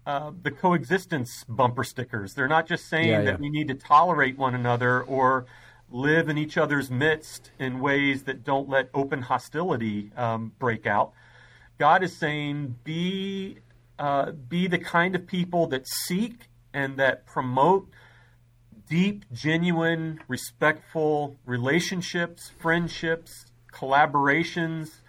[0.05, 2.35] uh, the coexistence bumper stickers.
[2.35, 5.47] They're not just saying yeah, that we need to tolerate one another or
[5.89, 11.13] live in each other's midst in ways that don't let open hostility um, break out.
[11.77, 13.57] God is saying, be
[13.97, 17.87] uh, be the kind of people that seek and that promote
[18.89, 24.99] deep, genuine, respectful relationships, friendships, collaborations,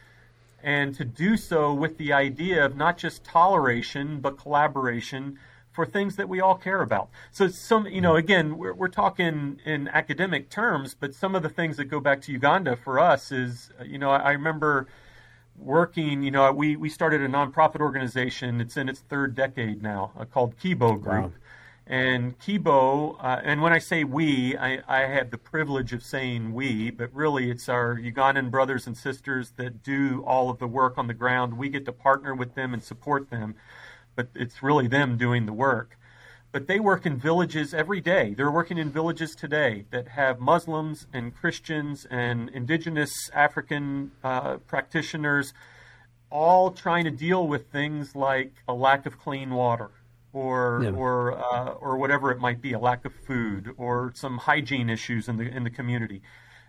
[0.62, 5.38] and to do so with the idea of not just toleration but collaboration
[5.72, 7.11] for things that we all care about.
[7.31, 11.50] So some, you know, again, we're, we're talking in academic terms, but some of the
[11.50, 14.87] things that go back to Uganda for us is, you know, I, I remember
[15.59, 18.61] working, you know, we, we started a nonprofit organization.
[18.61, 21.07] It's in its third decade now uh, called Kibo Group.
[21.07, 21.33] Wow.
[21.88, 26.53] And Kibo, uh, and when I say we, I, I have the privilege of saying
[26.53, 30.99] we, but really it's our Ugandan brothers and sisters that do all of the work
[30.99, 31.57] on the ground.
[31.57, 33.55] We get to partner with them and support them,
[34.16, 35.97] but it's really them doing the work
[36.57, 38.33] but they work in villages every day.
[38.33, 45.53] They're working in villages today that have Muslims and Christians and indigenous African uh, practitioners
[46.31, 49.90] all trying to deal with things like a lack of clean water
[50.33, 50.92] or yeah.
[50.92, 55.29] or uh, or whatever it might be, a lack of food or some hygiene issues
[55.29, 56.23] in the in the community.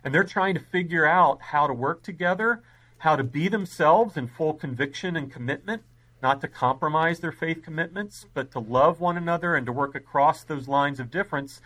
[0.04, 2.62] And they're trying to figure out how to work together,
[2.98, 5.84] how to be themselves in full conviction and commitment
[6.22, 10.42] not to compromise their faith commitments, but to love one another and to work across
[10.42, 11.60] those lines of difference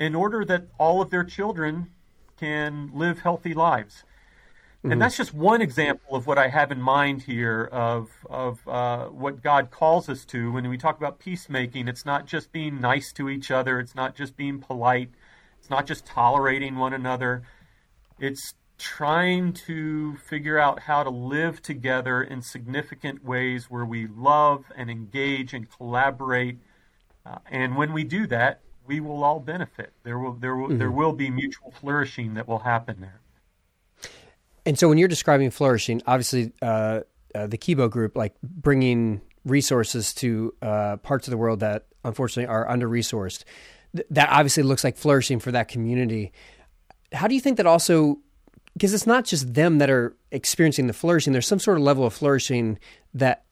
[0.00, 1.90] in order that all of their children
[2.38, 4.04] can live healthy lives.
[4.78, 4.92] Mm-hmm.
[4.92, 9.06] And that's just one example of what I have in mind here of, of uh,
[9.06, 10.50] what God calls us to.
[10.50, 14.16] When we talk about peacemaking, it's not just being nice to each other, it's not
[14.16, 15.10] just being polite,
[15.60, 17.44] it's not just tolerating one another.
[18.18, 24.64] It's trying to figure out how to live together in significant ways where we love
[24.76, 26.58] and engage and collaborate.
[27.24, 29.92] Uh, and when we do that, we will all benefit.
[30.02, 30.78] There will there will mm-hmm.
[30.78, 33.20] there will be mutual flourishing that will happen there.
[34.66, 37.00] And so, when you're describing flourishing, obviously, uh,
[37.36, 42.52] uh, the Kibo group, like bringing resources to uh, parts of the world that unfortunately
[42.52, 43.44] are under resourced,
[43.94, 46.32] th- that obviously looks like flourishing for that community.
[47.12, 48.18] How do you think that also
[48.74, 51.32] because it's not just them that are experiencing the flourishing.
[51.32, 52.78] There's some sort of level of flourishing
[53.14, 53.44] that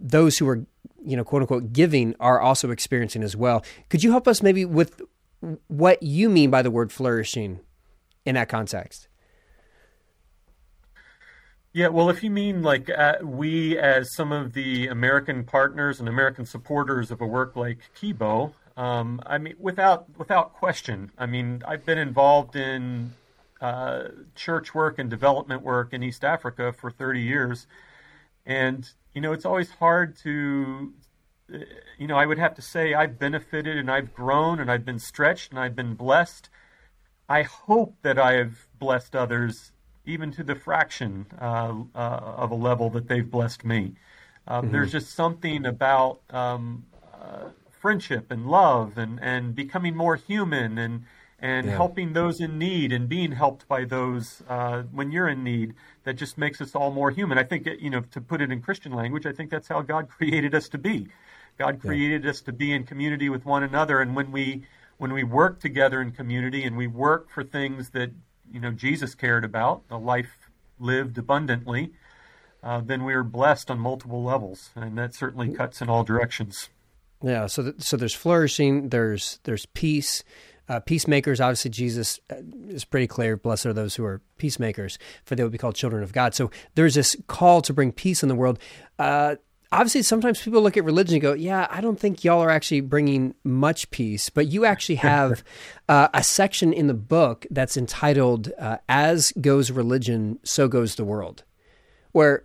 [0.00, 0.64] those who are,
[1.04, 3.64] you know, quote unquote, giving are also experiencing as well.
[3.90, 5.02] Could you help us maybe with
[5.68, 7.60] what you mean by the word flourishing
[8.24, 9.08] in that context?
[11.72, 16.08] Yeah, well, if you mean like uh, we, as some of the American partners and
[16.08, 21.62] American supporters of a work like Kibo, um, I mean, without without question, I mean,
[21.66, 23.12] I've been involved in
[23.64, 27.66] uh, church work and development work in East Africa for 30 years.
[28.44, 30.92] And, you know, it's always hard to,
[31.52, 31.58] uh,
[31.98, 34.98] you know, I would have to say I've benefited and I've grown and I've been
[34.98, 36.50] stretched and I've been blessed.
[37.26, 39.72] I hope that I have blessed others
[40.04, 41.98] even to the fraction uh, uh,
[42.36, 43.94] of a level that they've blessed me.
[44.46, 44.72] Um, mm-hmm.
[44.72, 51.04] There's just something about um, uh, friendship and love and, and becoming more human and
[51.44, 51.76] and yeah.
[51.76, 56.14] helping those in need and being helped by those uh, when you're in need that
[56.14, 57.36] just makes us all more human.
[57.36, 60.08] I think, you know, to put it in Christian language, I think that's how God
[60.16, 61.08] created us to be.
[61.58, 62.30] God created yeah.
[62.30, 64.62] us to be in community with one another, and when we
[64.96, 68.10] when we work together in community and we work for things that
[68.50, 70.48] you know Jesus cared about, a life
[70.80, 71.92] lived abundantly,
[72.62, 75.56] uh, then we are blessed on multiple levels, and that certainly mm.
[75.56, 76.70] cuts in all directions.
[77.22, 77.46] Yeah.
[77.46, 78.88] So th- so there's flourishing.
[78.88, 80.24] There's there's peace.
[80.68, 82.36] Uh, peacemakers, obviously, Jesus uh,
[82.68, 83.36] is pretty clear.
[83.36, 86.34] Blessed are those who are peacemakers, for they will be called children of God.
[86.34, 88.58] So there's this call to bring peace in the world.
[88.98, 89.36] Uh,
[89.74, 92.80] obviously sometimes people look at religion and go, "Yeah, I don't think y'all are actually
[92.80, 95.44] bringing much peace." But you actually have
[95.88, 101.04] uh, a section in the book that's entitled uh, "As Goes Religion, So Goes the
[101.04, 101.42] World,"
[102.12, 102.42] where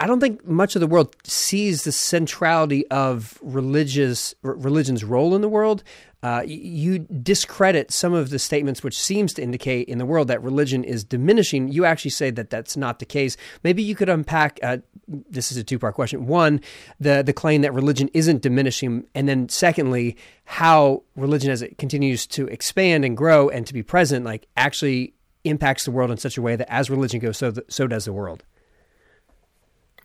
[0.00, 5.40] I don't think much of the world sees the centrality of religious religion's role in
[5.40, 5.82] the world,
[6.22, 10.42] uh, you discredit some of the statements which seems to indicate in the world that
[10.42, 11.68] religion is diminishing.
[11.68, 13.36] You actually say that that's not the case.
[13.62, 14.58] Maybe you could unpack.
[14.62, 16.26] Uh, this is a two part question.
[16.26, 16.60] One,
[16.98, 22.26] the the claim that religion isn't diminishing, and then secondly, how religion as it continues
[22.28, 26.36] to expand and grow and to be present, like actually impacts the world in such
[26.36, 28.44] a way that as religion goes, so so does the world.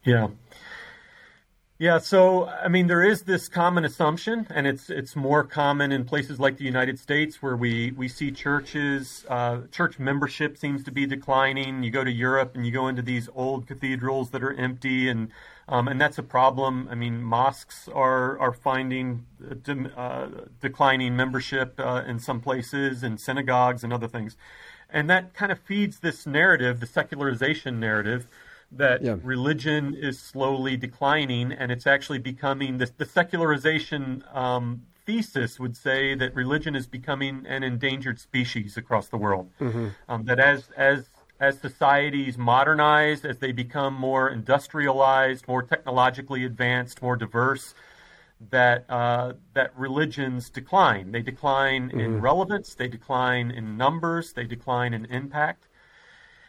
[0.03, 0.27] Yeah.
[1.79, 6.05] Yeah, so I mean, there is this common assumption, and it's it's more common in
[6.05, 10.91] places like the United States where we we see churches, uh, church membership seems to
[10.91, 11.83] be declining.
[11.83, 15.29] You go to Europe and you go into these old cathedrals that are empty, and
[15.67, 16.87] um, and that's a problem.
[16.89, 19.25] I mean, mosques are are finding
[19.97, 20.27] uh,
[20.61, 24.37] declining membership uh, in some places, and synagogues and other things,
[24.89, 28.27] and that kind of feeds this narrative, the secularization narrative
[28.77, 29.15] that yeah.
[29.23, 36.15] religion is slowly declining and it's actually becoming the, the secularization um, thesis would say
[36.15, 39.49] that religion is becoming an endangered species across the world.
[39.59, 39.87] Mm-hmm.
[40.07, 41.09] Um, that as as
[41.39, 47.73] as societies modernize, as they become more industrialized, more technologically advanced, more diverse,
[48.49, 51.11] that uh, that religions decline.
[51.11, 51.99] They decline mm-hmm.
[51.99, 55.67] in relevance, they decline in numbers, they decline in impact.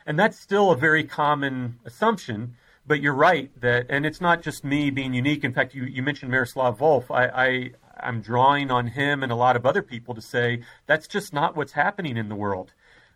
[0.07, 2.57] And that's still a very common assumption.
[2.87, 5.43] But you're right that, and it's not just me being unique.
[5.43, 7.11] In fact, you, you mentioned Miroslav Volf.
[7.11, 11.07] I, I, I'm drawing on him and a lot of other people to say that's
[11.07, 12.73] just not what's happening in the world.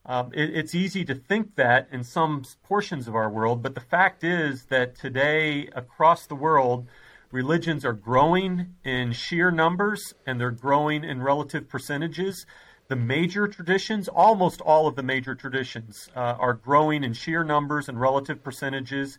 [0.06, 3.80] Um, it, it's easy to think that in some portions of our world, but the
[3.80, 6.86] fact is that today across the world,
[7.30, 12.46] religions are growing in sheer numbers and they're growing in relative percentages
[12.88, 17.86] the major traditions, almost all of the major traditions, uh, are growing in sheer numbers
[17.86, 19.18] and relative percentages.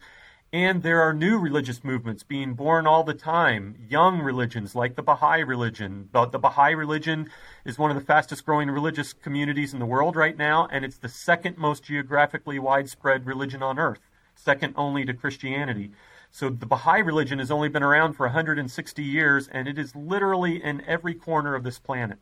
[0.52, 5.04] And there are new religious movements being born all the time, young religions like the
[5.04, 6.10] Baha'i religion.
[6.12, 7.30] But the Baha'i religion
[7.64, 10.98] is one of the fastest growing religious communities in the world right now, and it's
[10.98, 15.92] the second most geographically widespread religion on earth, second only to Christianity.
[16.32, 20.64] So the Baha'i religion has only been around for 160 years, and it is literally
[20.64, 22.18] in every corner of this planet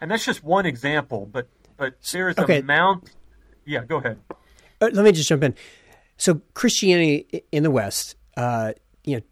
[0.00, 1.28] and that's just one example.
[1.30, 2.58] But but there's okay.
[2.58, 3.10] a mount.
[3.64, 4.18] Yeah, go ahead.
[4.80, 5.54] Uh, let me just jump in.
[6.16, 8.72] So Christianity in the West, uh,
[9.04, 9.22] you know,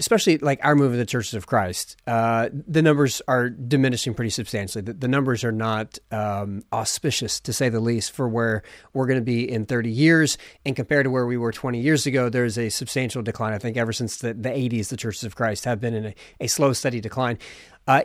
[0.00, 4.82] especially like our movement, the Churches of Christ, uh, the numbers are diminishing pretty substantially.
[4.82, 9.20] The, the numbers are not um, auspicious, to say the least, for where we're going
[9.20, 10.36] to be in 30 years.
[10.66, 13.54] And compared to where we were 20 years ago, there's a substantial decline.
[13.54, 16.14] I think ever since the, the 80s, the Churches of Christ have been in a,
[16.40, 17.38] a slow, steady decline.
[17.86, 18.02] Uh,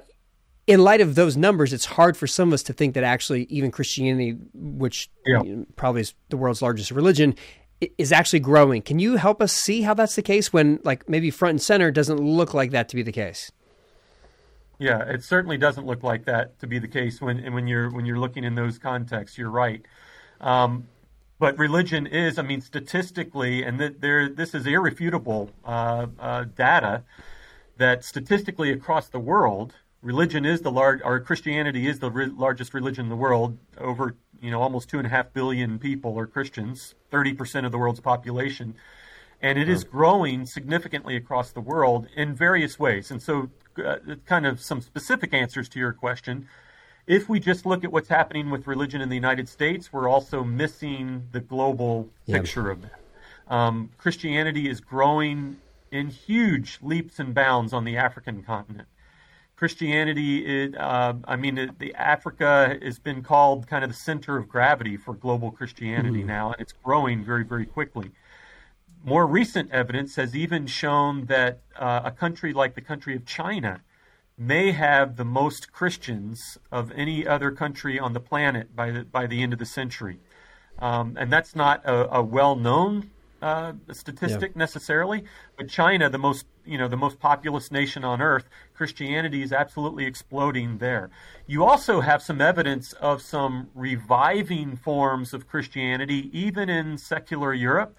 [0.70, 3.46] in light of those numbers, it's hard for some of us to think that actually
[3.46, 5.42] even Christianity, which yeah.
[5.42, 7.34] you know, probably is the world's largest religion,
[7.98, 8.84] is actually growing.
[8.84, 11.90] Can you help us see how that's the case when, like, maybe front and center
[11.90, 13.52] doesn't look like that to be the case?
[14.78, 18.06] Yeah, it certainly doesn't look like that to be the case when when you're when
[18.06, 19.40] you're looking in those contexts.
[19.40, 19.84] You're right.
[20.40, 20.88] Um,
[21.40, 27.04] but religion is, I mean, statistically, and th- there this is irrefutable uh, uh, data
[27.78, 32.74] that statistically across the world, religion is the large, or Christianity is the re- largest
[32.74, 33.58] religion in the world.
[33.78, 37.78] Over, you know, almost two and a half billion people are Christians, 30% of the
[37.78, 38.76] world's population.
[39.42, 43.10] And it is growing significantly across the world in various ways.
[43.10, 43.50] And so,
[43.84, 46.48] uh, kind of some specific answers to your question.
[47.08, 50.44] If we just look at what's happening with religion in the United States, we're also
[50.44, 52.38] missing the global yeah.
[52.38, 53.00] picture of that.
[53.48, 55.58] Um, Christianity is growing
[55.92, 58.88] in huge leaps and bounds on the African continent.
[59.60, 64.38] Christianity, it, uh, I mean, it, the Africa has been called kind of the center
[64.38, 66.28] of gravity for global Christianity mm.
[66.28, 68.12] now, and it's growing very, very quickly.
[69.04, 73.82] More recent evidence has even shown that uh, a country like the country of China,
[74.38, 79.28] may have the most Christians of any other country on the planet by the, by
[79.28, 80.20] the end of the century.
[80.80, 83.10] Um, and that's not a, a well known
[83.42, 84.60] uh, statistic yeah.
[84.60, 85.24] necessarily,
[85.58, 90.06] but China, the most you know the most populous nation on earth, Christianity is absolutely
[90.06, 91.10] exploding there.
[91.48, 97.98] You also have some evidence of some reviving forms of Christianity, even in secular Europe.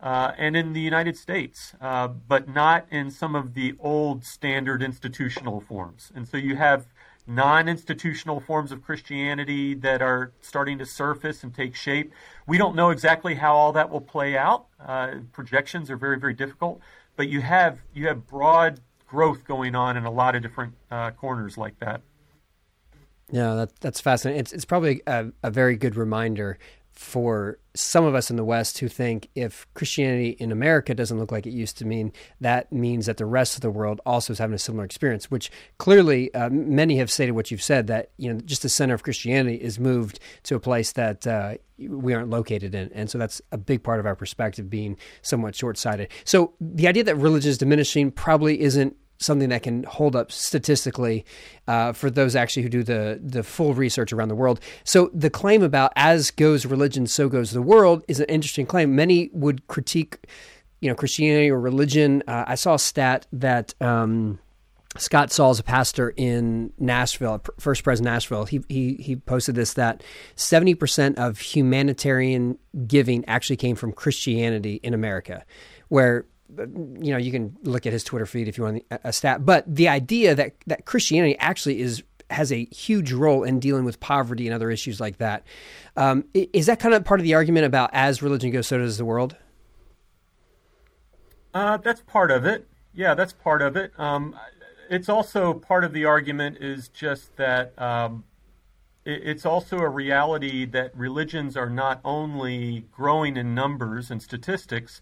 [0.00, 4.82] Uh, and in the United States, uh, but not in some of the old standard
[4.82, 6.10] institutional forms.
[6.12, 6.86] And so you have
[7.26, 12.12] non institutional forms of Christianity that are starting to surface and take shape.
[12.46, 14.66] We don't know exactly how all that will play out.
[14.84, 16.80] Uh, projections are very, very difficult,
[17.16, 21.10] but you have you have broad growth going on in a lot of different uh,
[21.12, 22.00] corners like that.
[23.30, 24.40] Yeah, that, that's fascinating.
[24.40, 26.58] It's, it's probably a, a very good reminder
[26.92, 31.32] for some of us in the West who think if Christianity in America doesn't look
[31.32, 34.38] like it used to mean, that means that the rest of the world also is
[34.38, 38.32] having a similar experience, which clearly uh, many have stated what you've said that, you
[38.32, 42.30] know, just the center of Christianity is moved to a place that uh, we aren't
[42.30, 42.90] located in.
[42.92, 46.10] And so that's a big part of our perspective being somewhat short sighted.
[46.24, 51.24] So the idea that religion is diminishing probably isn't something that can hold up statistically
[51.68, 54.60] uh, for those actually who do the the full research around the world.
[54.84, 58.94] So the claim about as goes religion, so goes the world is an interesting claim.
[58.94, 60.18] Many would critique,
[60.80, 62.22] you know, Christianity or religion.
[62.26, 63.74] Uh, I saw a stat that.
[63.80, 64.38] Um,
[64.98, 70.02] Scott Sauls, a pastor in Nashville, First Pres Nashville, he, he, he posted this that
[70.36, 75.46] 70% of humanitarian giving actually came from Christianity in America,
[75.88, 76.26] where
[76.58, 79.44] you know, you can look at his Twitter feed if you want a stat.
[79.44, 84.00] But the idea that that Christianity actually is has a huge role in dealing with
[84.00, 85.44] poverty and other issues like that.
[85.96, 88.98] Um, is that kind of part of the argument about as religion goes, so does
[88.98, 89.36] the world?
[91.54, 92.66] Uh, that's part of it.
[92.94, 93.92] Yeah, that's part of it.
[93.98, 94.34] Um,
[94.90, 98.24] it's also part of the argument is just that um,
[99.04, 105.00] it, it's also a reality that religions are not only growing in numbers and statistics,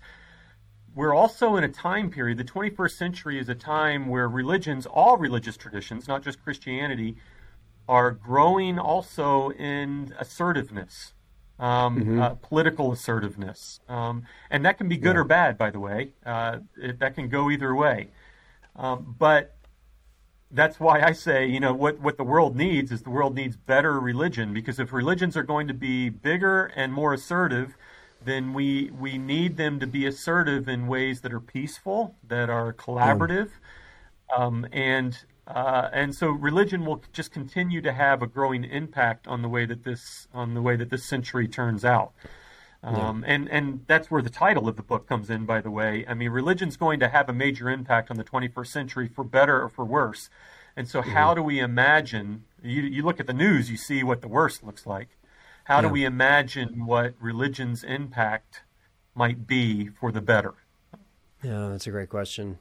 [0.94, 5.16] we're also in a time period, the 21st century is a time where religions, all
[5.16, 7.16] religious traditions, not just Christianity,
[7.88, 11.12] are growing also in assertiveness,
[11.58, 12.20] um, mm-hmm.
[12.20, 13.80] uh, political assertiveness.
[13.88, 15.20] Um, and that can be good yeah.
[15.20, 16.10] or bad, by the way.
[16.24, 18.08] Uh, it, that can go either way.
[18.76, 19.56] Um, but
[20.50, 23.56] that's why I say, you know, what, what the world needs is the world needs
[23.56, 27.76] better religion, because if religions are going to be bigger and more assertive,
[28.24, 32.72] then we we need them to be assertive in ways that are peaceful, that are
[32.72, 33.50] collaborative,
[34.36, 39.42] um, and uh, and so religion will just continue to have a growing impact on
[39.42, 42.12] the way that this on the way that this century turns out.
[42.82, 43.34] Um, yeah.
[43.34, 45.46] And and that's where the title of the book comes in.
[45.46, 48.66] By the way, I mean religion's going to have a major impact on the 21st
[48.66, 50.30] century for better or for worse.
[50.76, 51.10] And so, mm-hmm.
[51.10, 52.44] how do we imagine?
[52.62, 55.08] You, you look at the news, you see what the worst looks like.
[55.64, 55.82] How yeah.
[55.82, 58.62] do we imagine what religion's impact
[59.14, 60.54] might be for the better?
[61.42, 62.58] Yeah, that's a great question.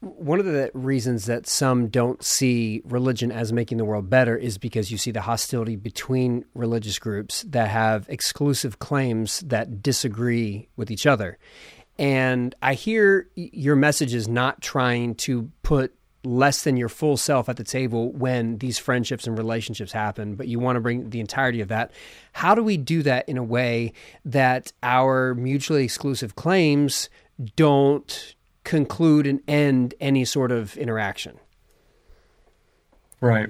[0.00, 4.56] One of the reasons that some don't see religion as making the world better is
[4.56, 10.92] because you see the hostility between religious groups that have exclusive claims that disagree with
[10.92, 11.36] each other.
[11.98, 15.97] And I hear your message is not trying to put
[16.28, 20.46] less than your full self at the table when these friendships and relationships happen, but
[20.46, 21.90] you want to bring the entirety of that.
[22.32, 27.08] How do we do that in a way that our mutually exclusive claims
[27.56, 31.38] don't conclude and end any sort of interaction?
[33.20, 33.48] Right.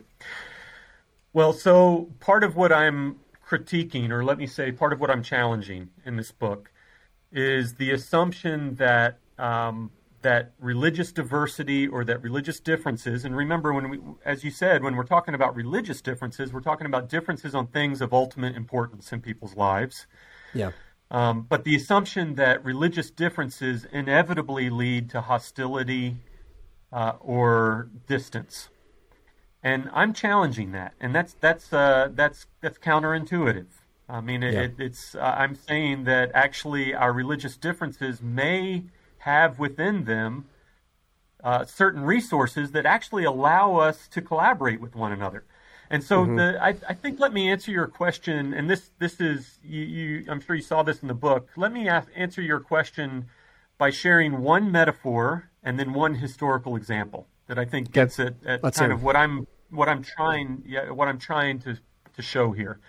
[1.32, 5.22] Well, so part of what I'm critiquing, or let me say, part of what I'm
[5.22, 6.70] challenging in this book,
[7.32, 9.90] is the assumption that um,
[10.22, 14.96] that religious diversity or that religious differences, and remember, when we, as you said, when
[14.96, 19.20] we're talking about religious differences, we're talking about differences on things of ultimate importance in
[19.20, 20.06] people's lives.
[20.54, 20.72] Yeah.
[21.10, 26.16] Um, but the assumption that religious differences inevitably lead to hostility
[26.92, 28.68] uh, or distance,
[29.62, 33.66] and I'm challenging that, and that's that's uh, that's that's counterintuitive.
[34.08, 34.60] I mean, it, yeah.
[34.62, 38.84] it, it's uh, I'm saying that actually our religious differences may
[39.18, 40.46] have within them
[41.42, 45.44] uh, certain resources that actually allow us to collaborate with one another.
[45.90, 46.36] And so, mm-hmm.
[46.36, 50.24] the, I, I, think let me answer your question, and this this is you, you,
[50.28, 51.48] I'm sure you saw this in the book.
[51.56, 53.26] Let me ask, answer your question
[53.78, 58.60] by sharing one metaphor and then one historical example that I think gets at, at
[58.74, 61.78] kind of what I'm what I'm trying yeah, what I'm trying to
[62.16, 62.80] to show here.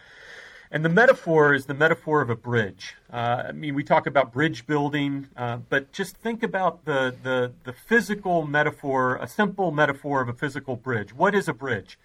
[0.71, 2.95] And the metaphor is the metaphor of a bridge.
[3.11, 7.53] Uh, I mean, we talk about bridge building, uh, but just think about the, the,
[7.63, 11.11] the physical metaphor, a simple metaphor of a physical bridge.
[11.11, 11.97] What is a bridge?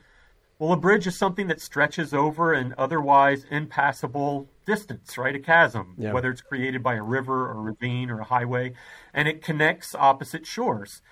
[0.59, 5.35] Well, a bridge is something that stretches over an otherwise impassable distance, right?
[5.35, 6.13] A chasm, yeah.
[6.13, 8.73] whether it's created by a river or a ravine or a highway,
[9.13, 11.03] and it connects opposite shores.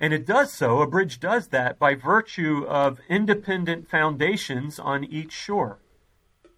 [0.00, 5.32] And it does so, a bridge does that by virtue of independent foundations on each
[5.32, 5.78] shore.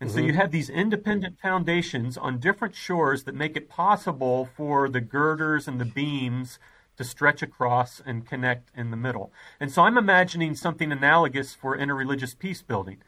[0.00, 0.18] And mm-hmm.
[0.18, 5.00] so you have these independent foundations on different shores that make it possible for the
[5.00, 6.58] girders and the beams
[6.96, 9.32] to stretch across and connect in the middle.
[9.58, 12.98] And so I'm imagining something analogous for interreligious peace building.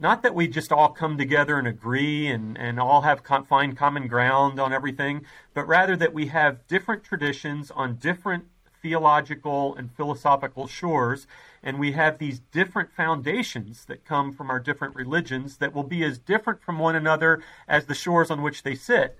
[0.00, 4.06] Not that we just all come together and agree and, and all have find common
[4.06, 5.24] ground on everything,
[5.54, 8.44] but rather that we have different traditions on different
[8.88, 11.26] theological and philosophical shores,
[11.62, 16.02] and we have these different foundations that come from our different religions that will be
[16.02, 19.18] as different from one another as the shores on which they sit.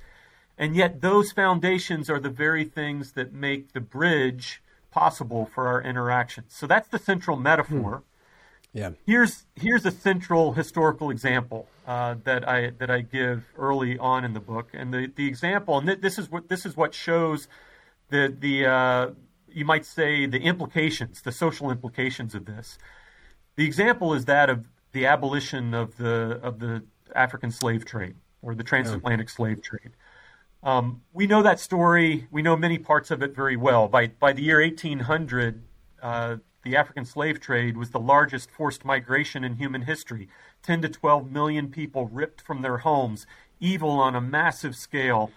[0.57, 5.83] And yet, those foundations are the very things that make the bridge possible for our
[5.83, 6.55] interactions.
[6.55, 7.99] So that's the central metaphor.
[7.99, 8.79] Hmm.
[8.79, 8.91] Yeah.
[9.07, 14.35] Here's here's a central historical example uh, that I that I give early on in
[14.35, 17.49] the book, and the, the example, and th- this is what this is what shows
[18.11, 19.11] the the uh,
[19.53, 22.79] you might say, the implications, the social implications of this.
[23.57, 26.85] The example is that of the abolition of the of the
[27.15, 29.93] African slave trade or the transatlantic slave trade.
[30.63, 32.27] Um, we know that story.
[32.31, 33.89] We know many parts of it very well.
[33.89, 35.63] By by the year 1800,
[36.03, 40.29] uh, the African slave trade was the largest forced migration in human history.
[40.63, 43.27] 10 to 12 million people ripped from their homes,
[43.61, 45.31] evil on a massive scale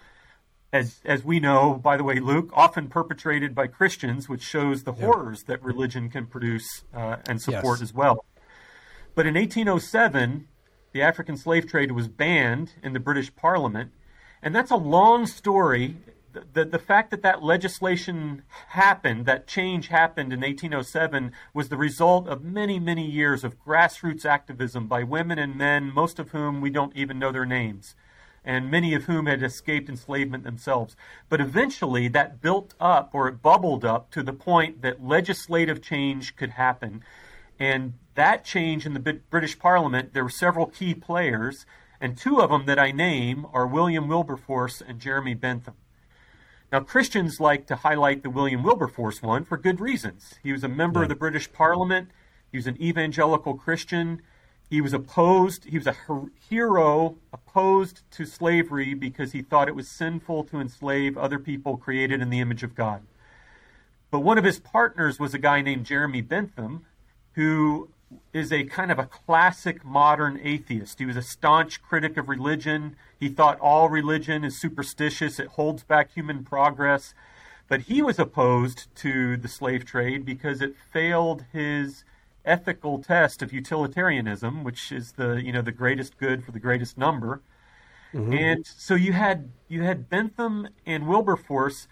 [0.72, 4.92] as as we know, by the way, Luke, often perpetrated by Christians, which shows the
[4.92, 7.82] horrors that religion can produce uh, and support yes.
[7.82, 8.24] as well.
[9.14, 10.48] But in 1807,
[10.92, 13.92] the African slave trade was banned in the British Parliament,
[14.42, 15.96] and that's a long story.
[16.32, 21.76] The, the, the fact that that legislation happened, that change happened in 1807, was the
[21.76, 26.62] result of many, many years of grassroots activism by women and men, most of whom
[26.62, 27.94] we don't even know their names
[28.44, 30.96] and many of whom had escaped enslavement themselves.
[31.28, 36.36] But eventually that built up or it bubbled up to the point that legislative change
[36.36, 37.02] could happen.
[37.58, 41.64] And that change in the British Parliament, there were several key players,
[42.00, 45.74] and two of them that I name are William Wilberforce and Jeremy Bentham.
[46.72, 50.34] Now, Christians like to highlight the William Wilberforce one for good reasons.
[50.42, 51.04] He was a member yeah.
[51.04, 52.08] of the British Parliament,
[52.50, 54.20] he was an evangelical Christian.
[54.72, 55.94] He was opposed, he was a
[56.48, 62.22] hero opposed to slavery because he thought it was sinful to enslave other people created
[62.22, 63.02] in the image of God.
[64.10, 66.86] But one of his partners was a guy named Jeremy Bentham,
[67.34, 67.90] who
[68.32, 70.98] is a kind of a classic modern atheist.
[70.98, 72.96] He was a staunch critic of religion.
[73.20, 77.12] He thought all religion is superstitious, it holds back human progress.
[77.68, 82.04] But he was opposed to the slave trade because it failed his
[82.44, 86.98] ethical test of utilitarianism, which is the you know the greatest good for the greatest
[86.98, 87.42] number.
[88.12, 88.32] Mm-hmm.
[88.32, 91.88] And so you had you had Bentham and Wilberforce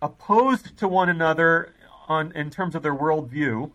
[0.00, 1.74] opposed to one another
[2.08, 3.70] on in terms of their worldview,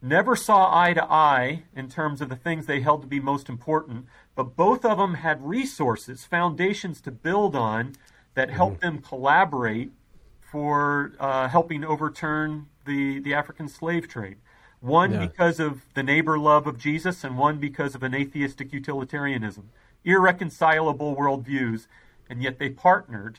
[0.00, 3.48] never saw eye to eye in terms of the things they held to be most
[3.48, 7.94] important, but both of them had resources, foundations to build on
[8.34, 8.96] that helped mm-hmm.
[8.96, 9.92] them collaborate
[10.40, 14.36] for uh, helping overturn the, the African slave trade.
[14.82, 15.26] One yeah.
[15.26, 19.70] because of the neighbor love of Jesus, and one because of an atheistic utilitarianism.
[20.04, 21.86] Irreconcilable worldviews,
[22.28, 23.38] and yet they partnered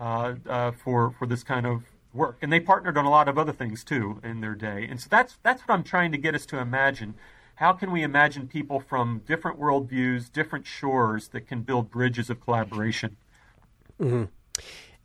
[0.00, 3.38] uh, uh, for for this kind of work, and they partnered on a lot of
[3.38, 4.84] other things too in their day.
[4.90, 7.14] And so that's that's what I'm trying to get us to imagine.
[7.56, 12.40] How can we imagine people from different worldviews, different shores that can build bridges of
[12.40, 13.18] collaboration?
[14.00, 14.24] Mm-hmm.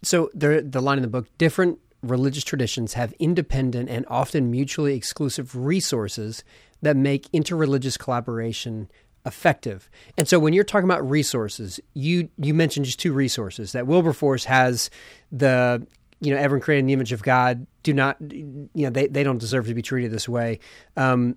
[0.01, 4.95] So the the line in the book, different religious traditions have independent and often mutually
[4.95, 6.43] exclusive resources
[6.81, 8.89] that make interreligious collaboration
[9.25, 9.89] effective.
[10.17, 14.45] And so when you're talking about resources, you you mentioned just two resources that Wilberforce
[14.45, 14.89] has
[15.31, 15.85] the
[16.19, 19.23] you know everyone created in the image of God do not you know they, they
[19.23, 20.59] don't deserve to be treated this way.
[20.95, 21.35] Um,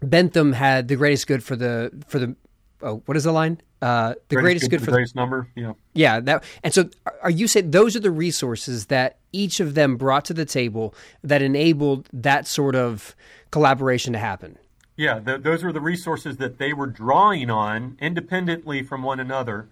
[0.00, 2.36] Bentham had the greatest good for the for the
[2.82, 3.60] oh what is the line?
[3.82, 5.48] Uh, the greatest, greatest good, good for the greatest number.
[5.54, 5.72] Yeah.
[5.94, 6.20] Yeah.
[6.20, 6.90] That and so
[7.22, 10.94] are you saying those are the resources that each of them brought to the table
[11.22, 13.14] that enabled that sort of
[13.50, 14.58] collaboration to happen?
[14.96, 19.70] Yeah, the, those were the resources that they were drawing on independently from one another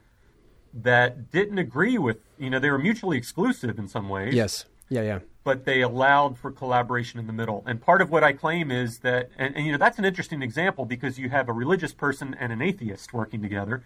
[0.72, 4.32] that didn't agree with, you know, they were mutually exclusive in some ways.
[4.32, 4.64] Yes.
[4.88, 5.18] Yeah, yeah.
[5.44, 7.62] But they allowed for collaboration in the middle.
[7.66, 10.42] And part of what I claim is that, and, and you know, that's an interesting
[10.42, 13.84] example because you have a religious person and an atheist working together.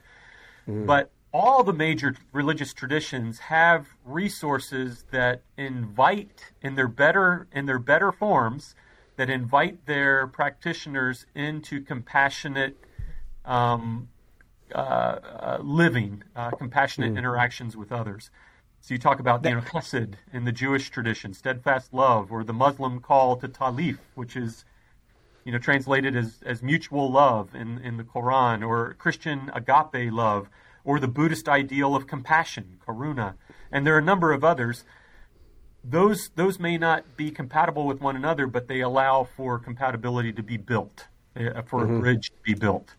[0.68, 0.86] Mm.
[0.86, 7.78] But all the major religious traditions have resources that invite in their better in their
[7.78, 8.74] better forms
[9.16, 12.76] that invite their practitioners into compassionate
[13.44, 14.09] um,
[14.74, 17.18] uh, uh, living, uh, compassionate mm.
[17.18, 18.30] interactions with others.
[18.83, 22.53] So you talk about you know chesed in the Jewish tradition, steadfast love, or the
[22.53, 24.64] Muslim call to talif, which is
[25.45, 30.49] you know translated as, as mutual love in, in the Quran, or Christian agape love
[30.85, 33.35] or the Buddhist ideal of compassion, karuna,
[33.70, 34.85] and there are a number of others.
[35.85, 40.43] Those those may not be compatible with one another, but they allow for compatibility to
[40.43, 41.07] be built,
[41.37, 41.97] uh, for mm-hmm.
[41.97, 42.97] a bridge to be built.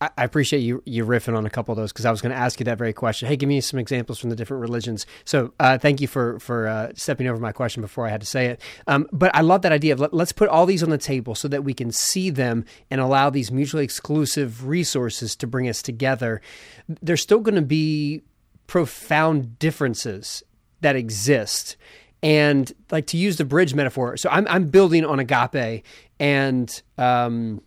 [0.00, 2.38] I, appreciate you you riffing on a couple of those because I was going to
[2.38, 3.28] ask you that very question.
[3.28, 5.06] Hey, give me some examples from the different religions.
[5.24, 8.26] So, uh, thank you for for uh, stepping over my question before I had to
[8.26, 8.60] say it.
[8.86, 11.34] Um, but I love that idea of let, us put all these on the table
[11.34, 15.82] so that we can see them and allow these mutually exclusive resources to bring us
[15.82, 16.40] together.
[16.88, 18.22] There's still going to be
[18.66, 20.42] profound differences
[20.80, 21.76] that exist.
[22.22, 25.84] And like to use the bridge metaphor, so I'm, I'm building on agape
[26.18, 27.60] and um,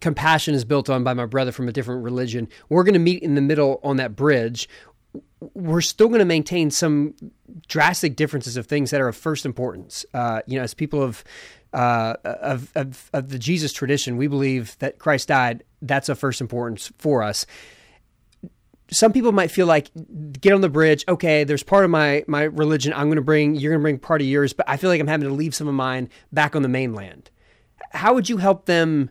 [0.00, 2.48] compassion is built on by my brother from a different religion.
[2.68, 4.68] We're going to meet in the middle on that bridge.
[5.54, 7.14] We're still going to maintain some
[7.68, 10.04] drastic differences of things that are of first importance.
[10.12, 11.24] Uh, you know, as people of,
[11.72, 15.62] uh, of, of of the Jesus tradition, we believe that Christ died.
[15.82, 17.46] That's of first importance for us.
[18.90, 19.90] Some people might feel like
[20.40, 21.04] get on the bridge.
[21.08, 22.92] Okay, there's part of my my religion.
[22.92, 23.56] I'm going to bring.
[23.56, 25.54] You're going to bring part of yours, but I feel like I'm having to leave
[25.54, 27.30] some of mine back on the mainland.
[27.90, 29.10] How would you help them?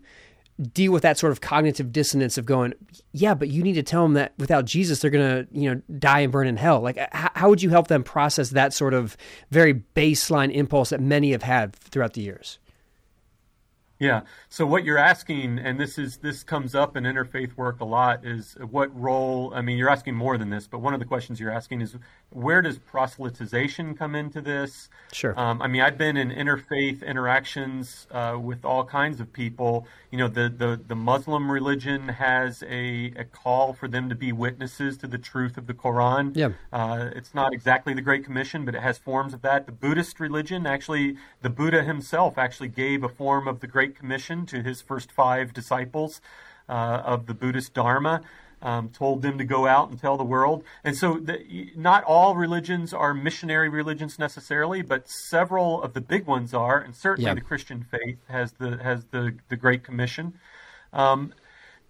[0.71, 2.73] Deal with that sort of cognitive dissonance of going,
[3.11, 5.81] yeah, but you need to tell them that without Jesus, they're going to, you know,
[5.99, 6.79] die and burn in hell.
[6.79, 9.17] Like, how, how would you help them process that sort of
[9.51, 12.59] very baseline impulse that many have had throughout the years?
[13.99, 14.21] Yeah.
[14.49, 18.25] So what you're asking, and this is this comes up in interfaith work a lot,
[18.25, 19.53] is what role?
[19.55, 21.95] I mean, you're asking more than this, but one of the questions you're asking is
[22.29, 24.89] where does proselytization come into this?
[25.13, 25.37] Sure.
[25.39, 29.87] Um, I mean, I've been in interfaith interactions uh, with all kinds of people.
[30.11, 34.33] You know, the the, the Muslim religion has a, a call for them to be
[34.33, 36.35] witnesses to the truth of the Quran.
[36.35, 36.49] Yeah.
[36.73, 39.65] Uh, it's not exactly the Great Commission, but it has forms of that.
[39.67, 43.95] The Buddhist religion, actually, the Buddha himself actually gave a form of the Great Great
[43.95, 46.19] Commission to his first five disciples
[46.67, 48.21] uh, of the Buddhist Dharma.
[48.61, 50.63] Um, told them to go out and tell the world.
[50.83, 56.25] And so, the, not all religions are missionary religions necessarily, but several of the big
[56.25, 60.39] ones are, and certainly the Christian faith has the has the the Great Commission.
[60.93, 61.33] Um,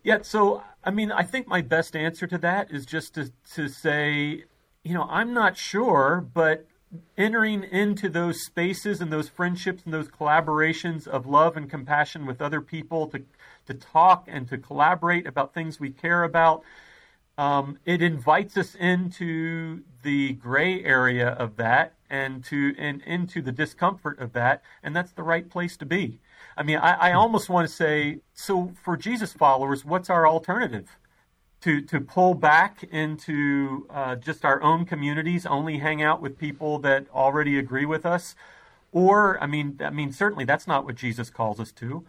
[0.03, 3.69] yet, so I mean, I think my best answer to that is just to to
[3.69, 4.43] say,
[4.83, 6.67] you know, I'm not sure, but
[7.17, 12.41] entering into those spaces and those friendships and those collaborations of love and compassion with
[12.41, 13.23] other people to
[13.65, 16.61] to talk and to collaborate about things we care about.
[17.37, 23.51] Um, it invites us into the gray area of that and to and into the
[23.51, 26.19] discomfort of that, and that's the right place to be.
[26.57, 30.97] I mean, I, I almost want to say, so for Jesus followers, what's our alternative?
[31.65, 36.77] To to pull back into uh, just our own communities, only hang out with people
[36.79, 38.35] that already agree with us,
[38.91, 42.05] or I mean, I mean, certainly that's not what Jesus calls us to,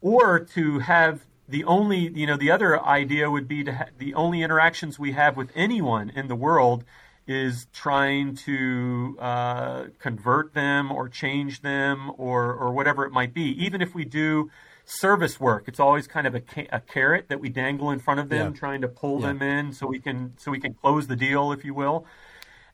[0.00, 4.14] or to have the only you know the other idea would be to ha- the
[4.14, 6.82] only interactions we have with anyone in the world
[7.26, 13.50] is trying to uh, convert them or change them or or whatever it might be,
[13.62, 14.50] even if we do
[14.84, 15.64] service work.
[15.66, 18.58] It's always kind of a, a carrot that we dangle in front of them, yeah.
[18.58, 19.28] trying to pull yeah.
[19.28, 22.06] them in so we can so we can close the deal, if you will.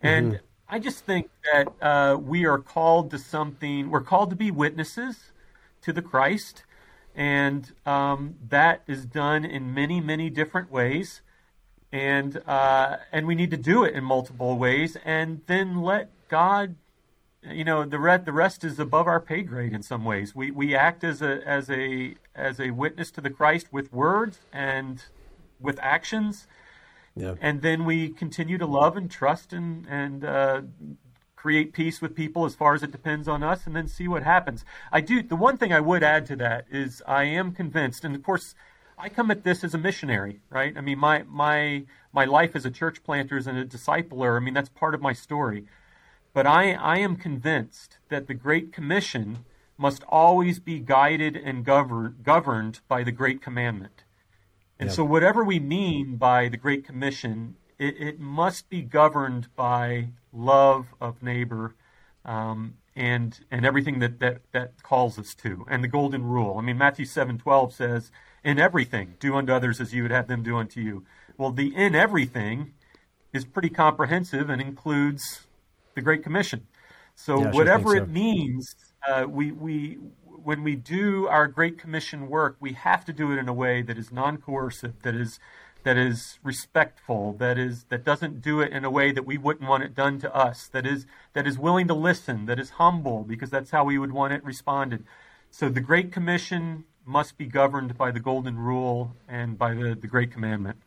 [0.02, 0.44] And mm-hmm.
[0.68, 3.90] I just think that uh, we are called to something.
[3.90, 5.32] We're called to be witnesses
[5.82, 6.64] to the Christ,
[7.14, 11.22] and um, that is done in many, many different ways.
[11.92, 16.76] And uh, and we need to do it in multiple ways, and then let God
[17.42, 20.34] you know the rest the rest is above our pay grade in some ways.
[20.34, 24.40] We we act as a as a as a witness to the Christ with words
[24.52, 25.02] and
[25.58, 26.46] with actions,
[27.16, 27.34] yeah.
[27.40, 30.62] and then we continue to love and trust and and uh,
[31.34, 34.22] create peace with people as far as it depends on us, and then see what
[34.22, 34.64] happens.
[34.92, 38.14] I do the one thing I would add to that is I am convinced, and
[38.14, 38.54] of course.
[39.02, 40.76] I come at this as a missionary, right?
[40.76, 44.36] I mean, my my my life as a church planter and a discipler.
[44.36, 45.64] I mean, that's part of my story.
[46.32, 49.44] But I, I am convinced that the Great Commission
[49.76, 54.04] must always be guided and govern, governed by the Great Commandment.
[54.78, 54.96] And yep.
[54.96, 60.88] so, whatever we mean by the Great Commission, it, it must be governed by love
[61.00, 61.74] of neighbor,
[62.24, 66.58] um, and and everything that, that that calls us to, and the golden rule.
[66.58, 68.10] I mean, Matthew seven twelve says,
[68.44, 71.04] "In everything, do unto others as you would have them do unto you."
[71.36, 72.72] Well, the in everything
[73.32, 75.46] is pretty comprehensive and includes
[75.94, 76.66] the Great Commission.
[77.14, 78.74] So Yeah, whatever think it means,
[79.06, 83.38] uh, we we when we do our Great Commission work, we have to do it
[83.38, 85.38] in a way that is non-coercive, that is
[85.82, 89.68] that is respectful, that is that doesn't do it in a way that we wouldn't
[89.68, 93.24] want it done to us, that is that is willing to listen, that is humble,
[93.24, 95.04] because that's how we would want it responded.
[95.50, 100.06] So the Great Commission must be governed by the Golden Rule and by the, the
[100.06, 100.78] Great Commandment.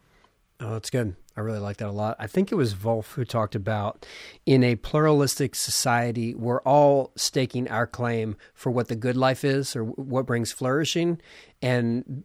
[0.59, 1.15] Oh, that's good.
[1.35, 2.15] I really like that a lot.
[2.19, 4.05] I think it was Volf who talked about
[4.45, 9.75] in a pluralistic society, we're all staking our claim for what the good life is
[9.75, 11.19] or what brings flourishing.
[11.61, 12.23] And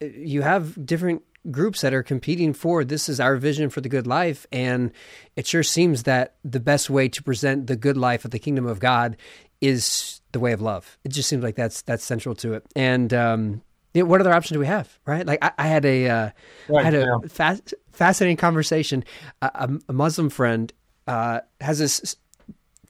[0.00, 4.06] you have different groups that are competing for this is our vision for the good
[4.06, 4.46] life.
[4.52, 4.92] And
[5.36, 8.66] it sure seems that the best way to present the good life of the kingdom
[8.66, 9.16] of God
[9.60, 10.98] is the way of love.
[11.04, 12.66] It just seems like that's that's central to it.
[12.76, 13.62] And um,
[13.94, 15.26] what other option do we have, right?
[15.26, 16.30] Like I, I had a uh,
[16.76, 17.28] I had a yeah.
[17.28, 19.04] fas- fascinating conversation.
[19.42, 20.72] A Muslim friend
[21.06, 22.16] uh, has this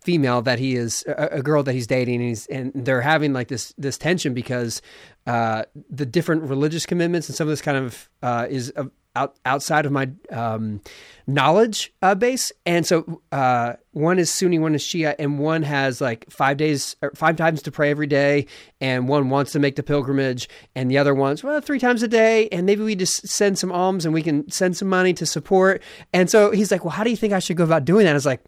[0.03, 3.33] female that he is a, a girl that he's dating, and, he's, and they're having
[3.33, 4.83] like this this tension because
[5.27, 8.85] uh, the different religious commitments and some of this kind of uh, is uh,
[9.17, 10.81] out, outside of my um,
[11.27, 16.01] knowledge uh, base, and so uh, one is Sunni, one is Shia, and one has
[16.01, 18.47] like five days, five times to pray every day,
[18.81, 22.09] and one wants to make the pilgrimage, and the other wants well three times a
[22.09, 25.27] day, and maybe we just send some alms and we can send some money to
[25.27, 25.83] support.
[26.13, 28.13] And so he's like, well, how do you think I should go about doing that?
[28.13, 28.43] I was like,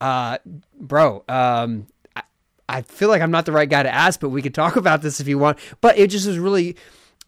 [0.00, 0.38] uh,
[0.78, 2.22] bro, um, I,
[2.68, 5.02] I feel like I'm not the right guy to ask, but we could talk about
[5.02, 5.58] this if you want.
[5.80, 6.76] But it just was really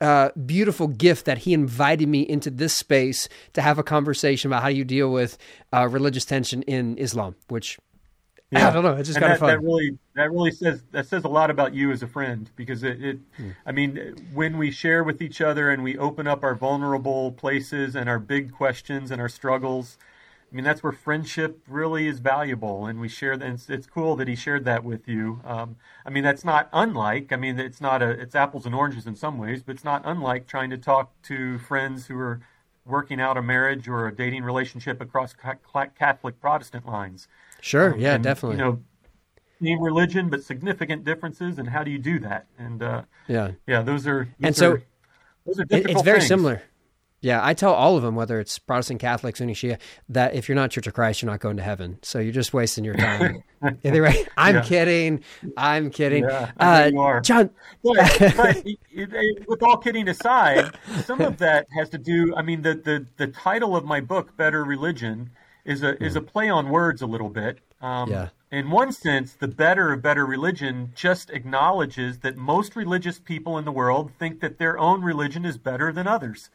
[0.00, 4.62] uh, beautiful gift that he invited me into this space to have a conversation about
[4.62, 5.38] how you deal with
[5.72, 7.78] uh, religious tension in Islam, which
[8.50, 8.68] yeah.
[8.68, 9.48] I don't know, it's just kind of that, fun.
[9.48, 12.84] that really that really says that says a lot about you as a friend because
[12.84, 13.50] it, it Hmm.
[13.64, 17.96] I mean when we share with each other and we open up our vulnerable places
[17.96, 19.98] and our big questions and our struggles
[20.50, 24.16] I mean that's where friendship really is valuable and we share that it's, it's cool
[24.16, 27.80] that he shared that with you um, I mean that's not unlike I mean it's
[27.80, 30.78] not a it's apples and oranges in some ways but it's not unlike trying to
[30.78, 32.40] talk to friends who are
[32.84, 37.26] working out a marriage or a dating relationship across Catholic Protestant lines
[37.60, 38.58] sure, yeah, and, definitely.
[38.58, 38.82] You know,
[39.62, 42.46] same religion but significant differences, and how do you do that?
[42.58, 43.52] And uh, yeah.
[43.66, 44.82] yeah, those are those And so are,
[45.46, 46.28] those are difficult it's very things.
[46.28, 46.62] similar.
[47.22, 49.78] Yeah, I tell all of them, whether it's Protestant, Catholic, Sunni, Shia,
[50.10, 51.98] that if you're not Church of Christ, you're not going to heaven.
[52.02, 53.42] So you're just wasting your time.
[53.84, 54.62] Either way, I'm Yeah.
[54.62, 55.24] kidding.
[55.56, 56.24] I'm kidding.
[56.24, 57.20] Yeah, uh, you are.
[57.22, 57.50] John,
[57.82, 57.96] But,
[58.36, 62.34] but it, it, with all kidding aside, some of that has to do.
[62.36, 65.30] I mean, the, the, the title of my book, "Better Religion,"
[65.64, 67.58] is a is a play on words a little bit.
[67.80, 68.28] Um, Yeah.
[68.52, 73.64] In one sense, the better of better religion just acknowledges that most religious people in
[73.64, 76.48] the world think that their own religion is better than others.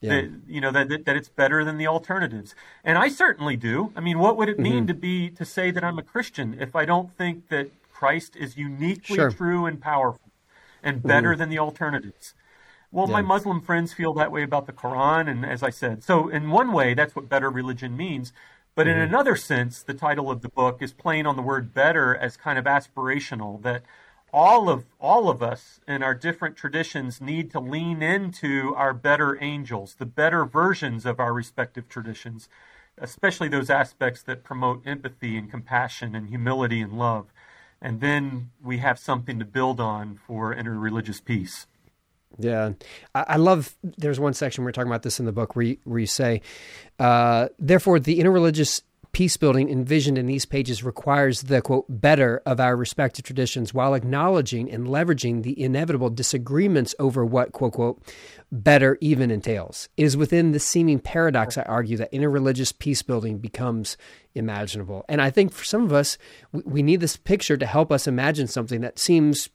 [0.00, 0.10] Yeah.
[0.22, 3.92] That, you know that, that it's better than the alternatives, and I certainly do.
[3.96, 4.62] I mean, what would it Mm-hmm.
[4.62, 8.36] mean to be to say that I'm a Christian if I don't think that Christ
[8.36, 9.28] is uniquely Sure.
[9.30, 9.36] Mm-hmm.
[9.36, 10.30] true and powerful
[10.84, 12.34] and better than the alternatives?
[12.92, 16.28] Well, my Muslim friends feel that way about the Quran, and as I said, so
[16.28, 18.32] in one way, that's what better religion means.
[18.76, 19.12] But in Mm-hmm.
[19.12, 22.56] another sense, the title of the book is playing on the word better as kind
[22.58, 23.82] of aspirational, that
[24.32, 29.42] all of all of us in our different traditions need to lean into our better
[29.42, 32.48] angels, the better versions of our respective traditions,
[32.98, 37.32] especially those aspects that promote empathy and compassion and humility and love.
[37.80, 41.66] And then we have something to build on for interreligious peace.
[42.38, 42.72] Yeah,
[43.14, 43.74] I, love.
[43.82, 46.42] There's one section we're talking about this in the book where you, where you say,
[46.98, 52.60] uh, therefore, the interreligious peace building envisioned in these pages requires the quote better of
[52.60, 58.02] our respective traditions while acknowledging and leveraging the inevitable disagreements over what quote quote
[58.52, 59.88] better even entails.
[59.96, 63.96] It is within this seeming paradox, I argue, that interreligious peace building becomes
[64.34, 65.04] imaginable.
[65.08, 66.18] And I think for some of us,
[66.52, 69.48] we, we need this picture to help us imagine something that seems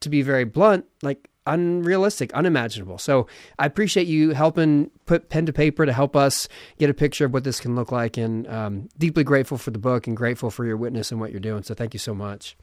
[0.00, 2.98] to be very blunt, like unrealistic, unimaginable.
[2.98, 3.26] So
[3.58, 7.32] I appreciate you helping put pen to paper to help us get a picture of
[7.32, 8.16] what this can look like.
[8.16, 11.40] And um, deeply grateful for the book and grateful for your witness and what you're
[11.40, 11.62] doing.
[11.62, 12.56] So thank you so much.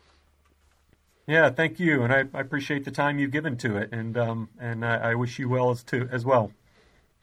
[1.25, 4.49] Yeah, thank you, and I, I appreciate the time you've given to it, and um,
[4.59, 6.51] and I, I wish you well as to as well.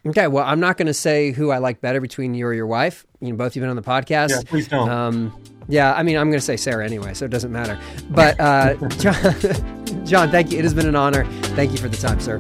[0.07, 2.67] Okay, well, I'm not going to say who I like better between you or your
[2.67, 3.07] wife.
[3.21, 4.31] You know, both of you have been on the podcast.
[4.31, 4.89] Yeah, please don't.
[4.89, 7.79] Um, yeah, I mean, I'm going to say Sarah anyway, so it doesn't matter.
[8.11, 10.59] But uh, John, John, thank you.
[10.59, 11.25] It has been an honor.
[11.55, 12.39] Thank you for the time, sir.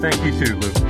[0.00, 0.85] Thank you too, Lou.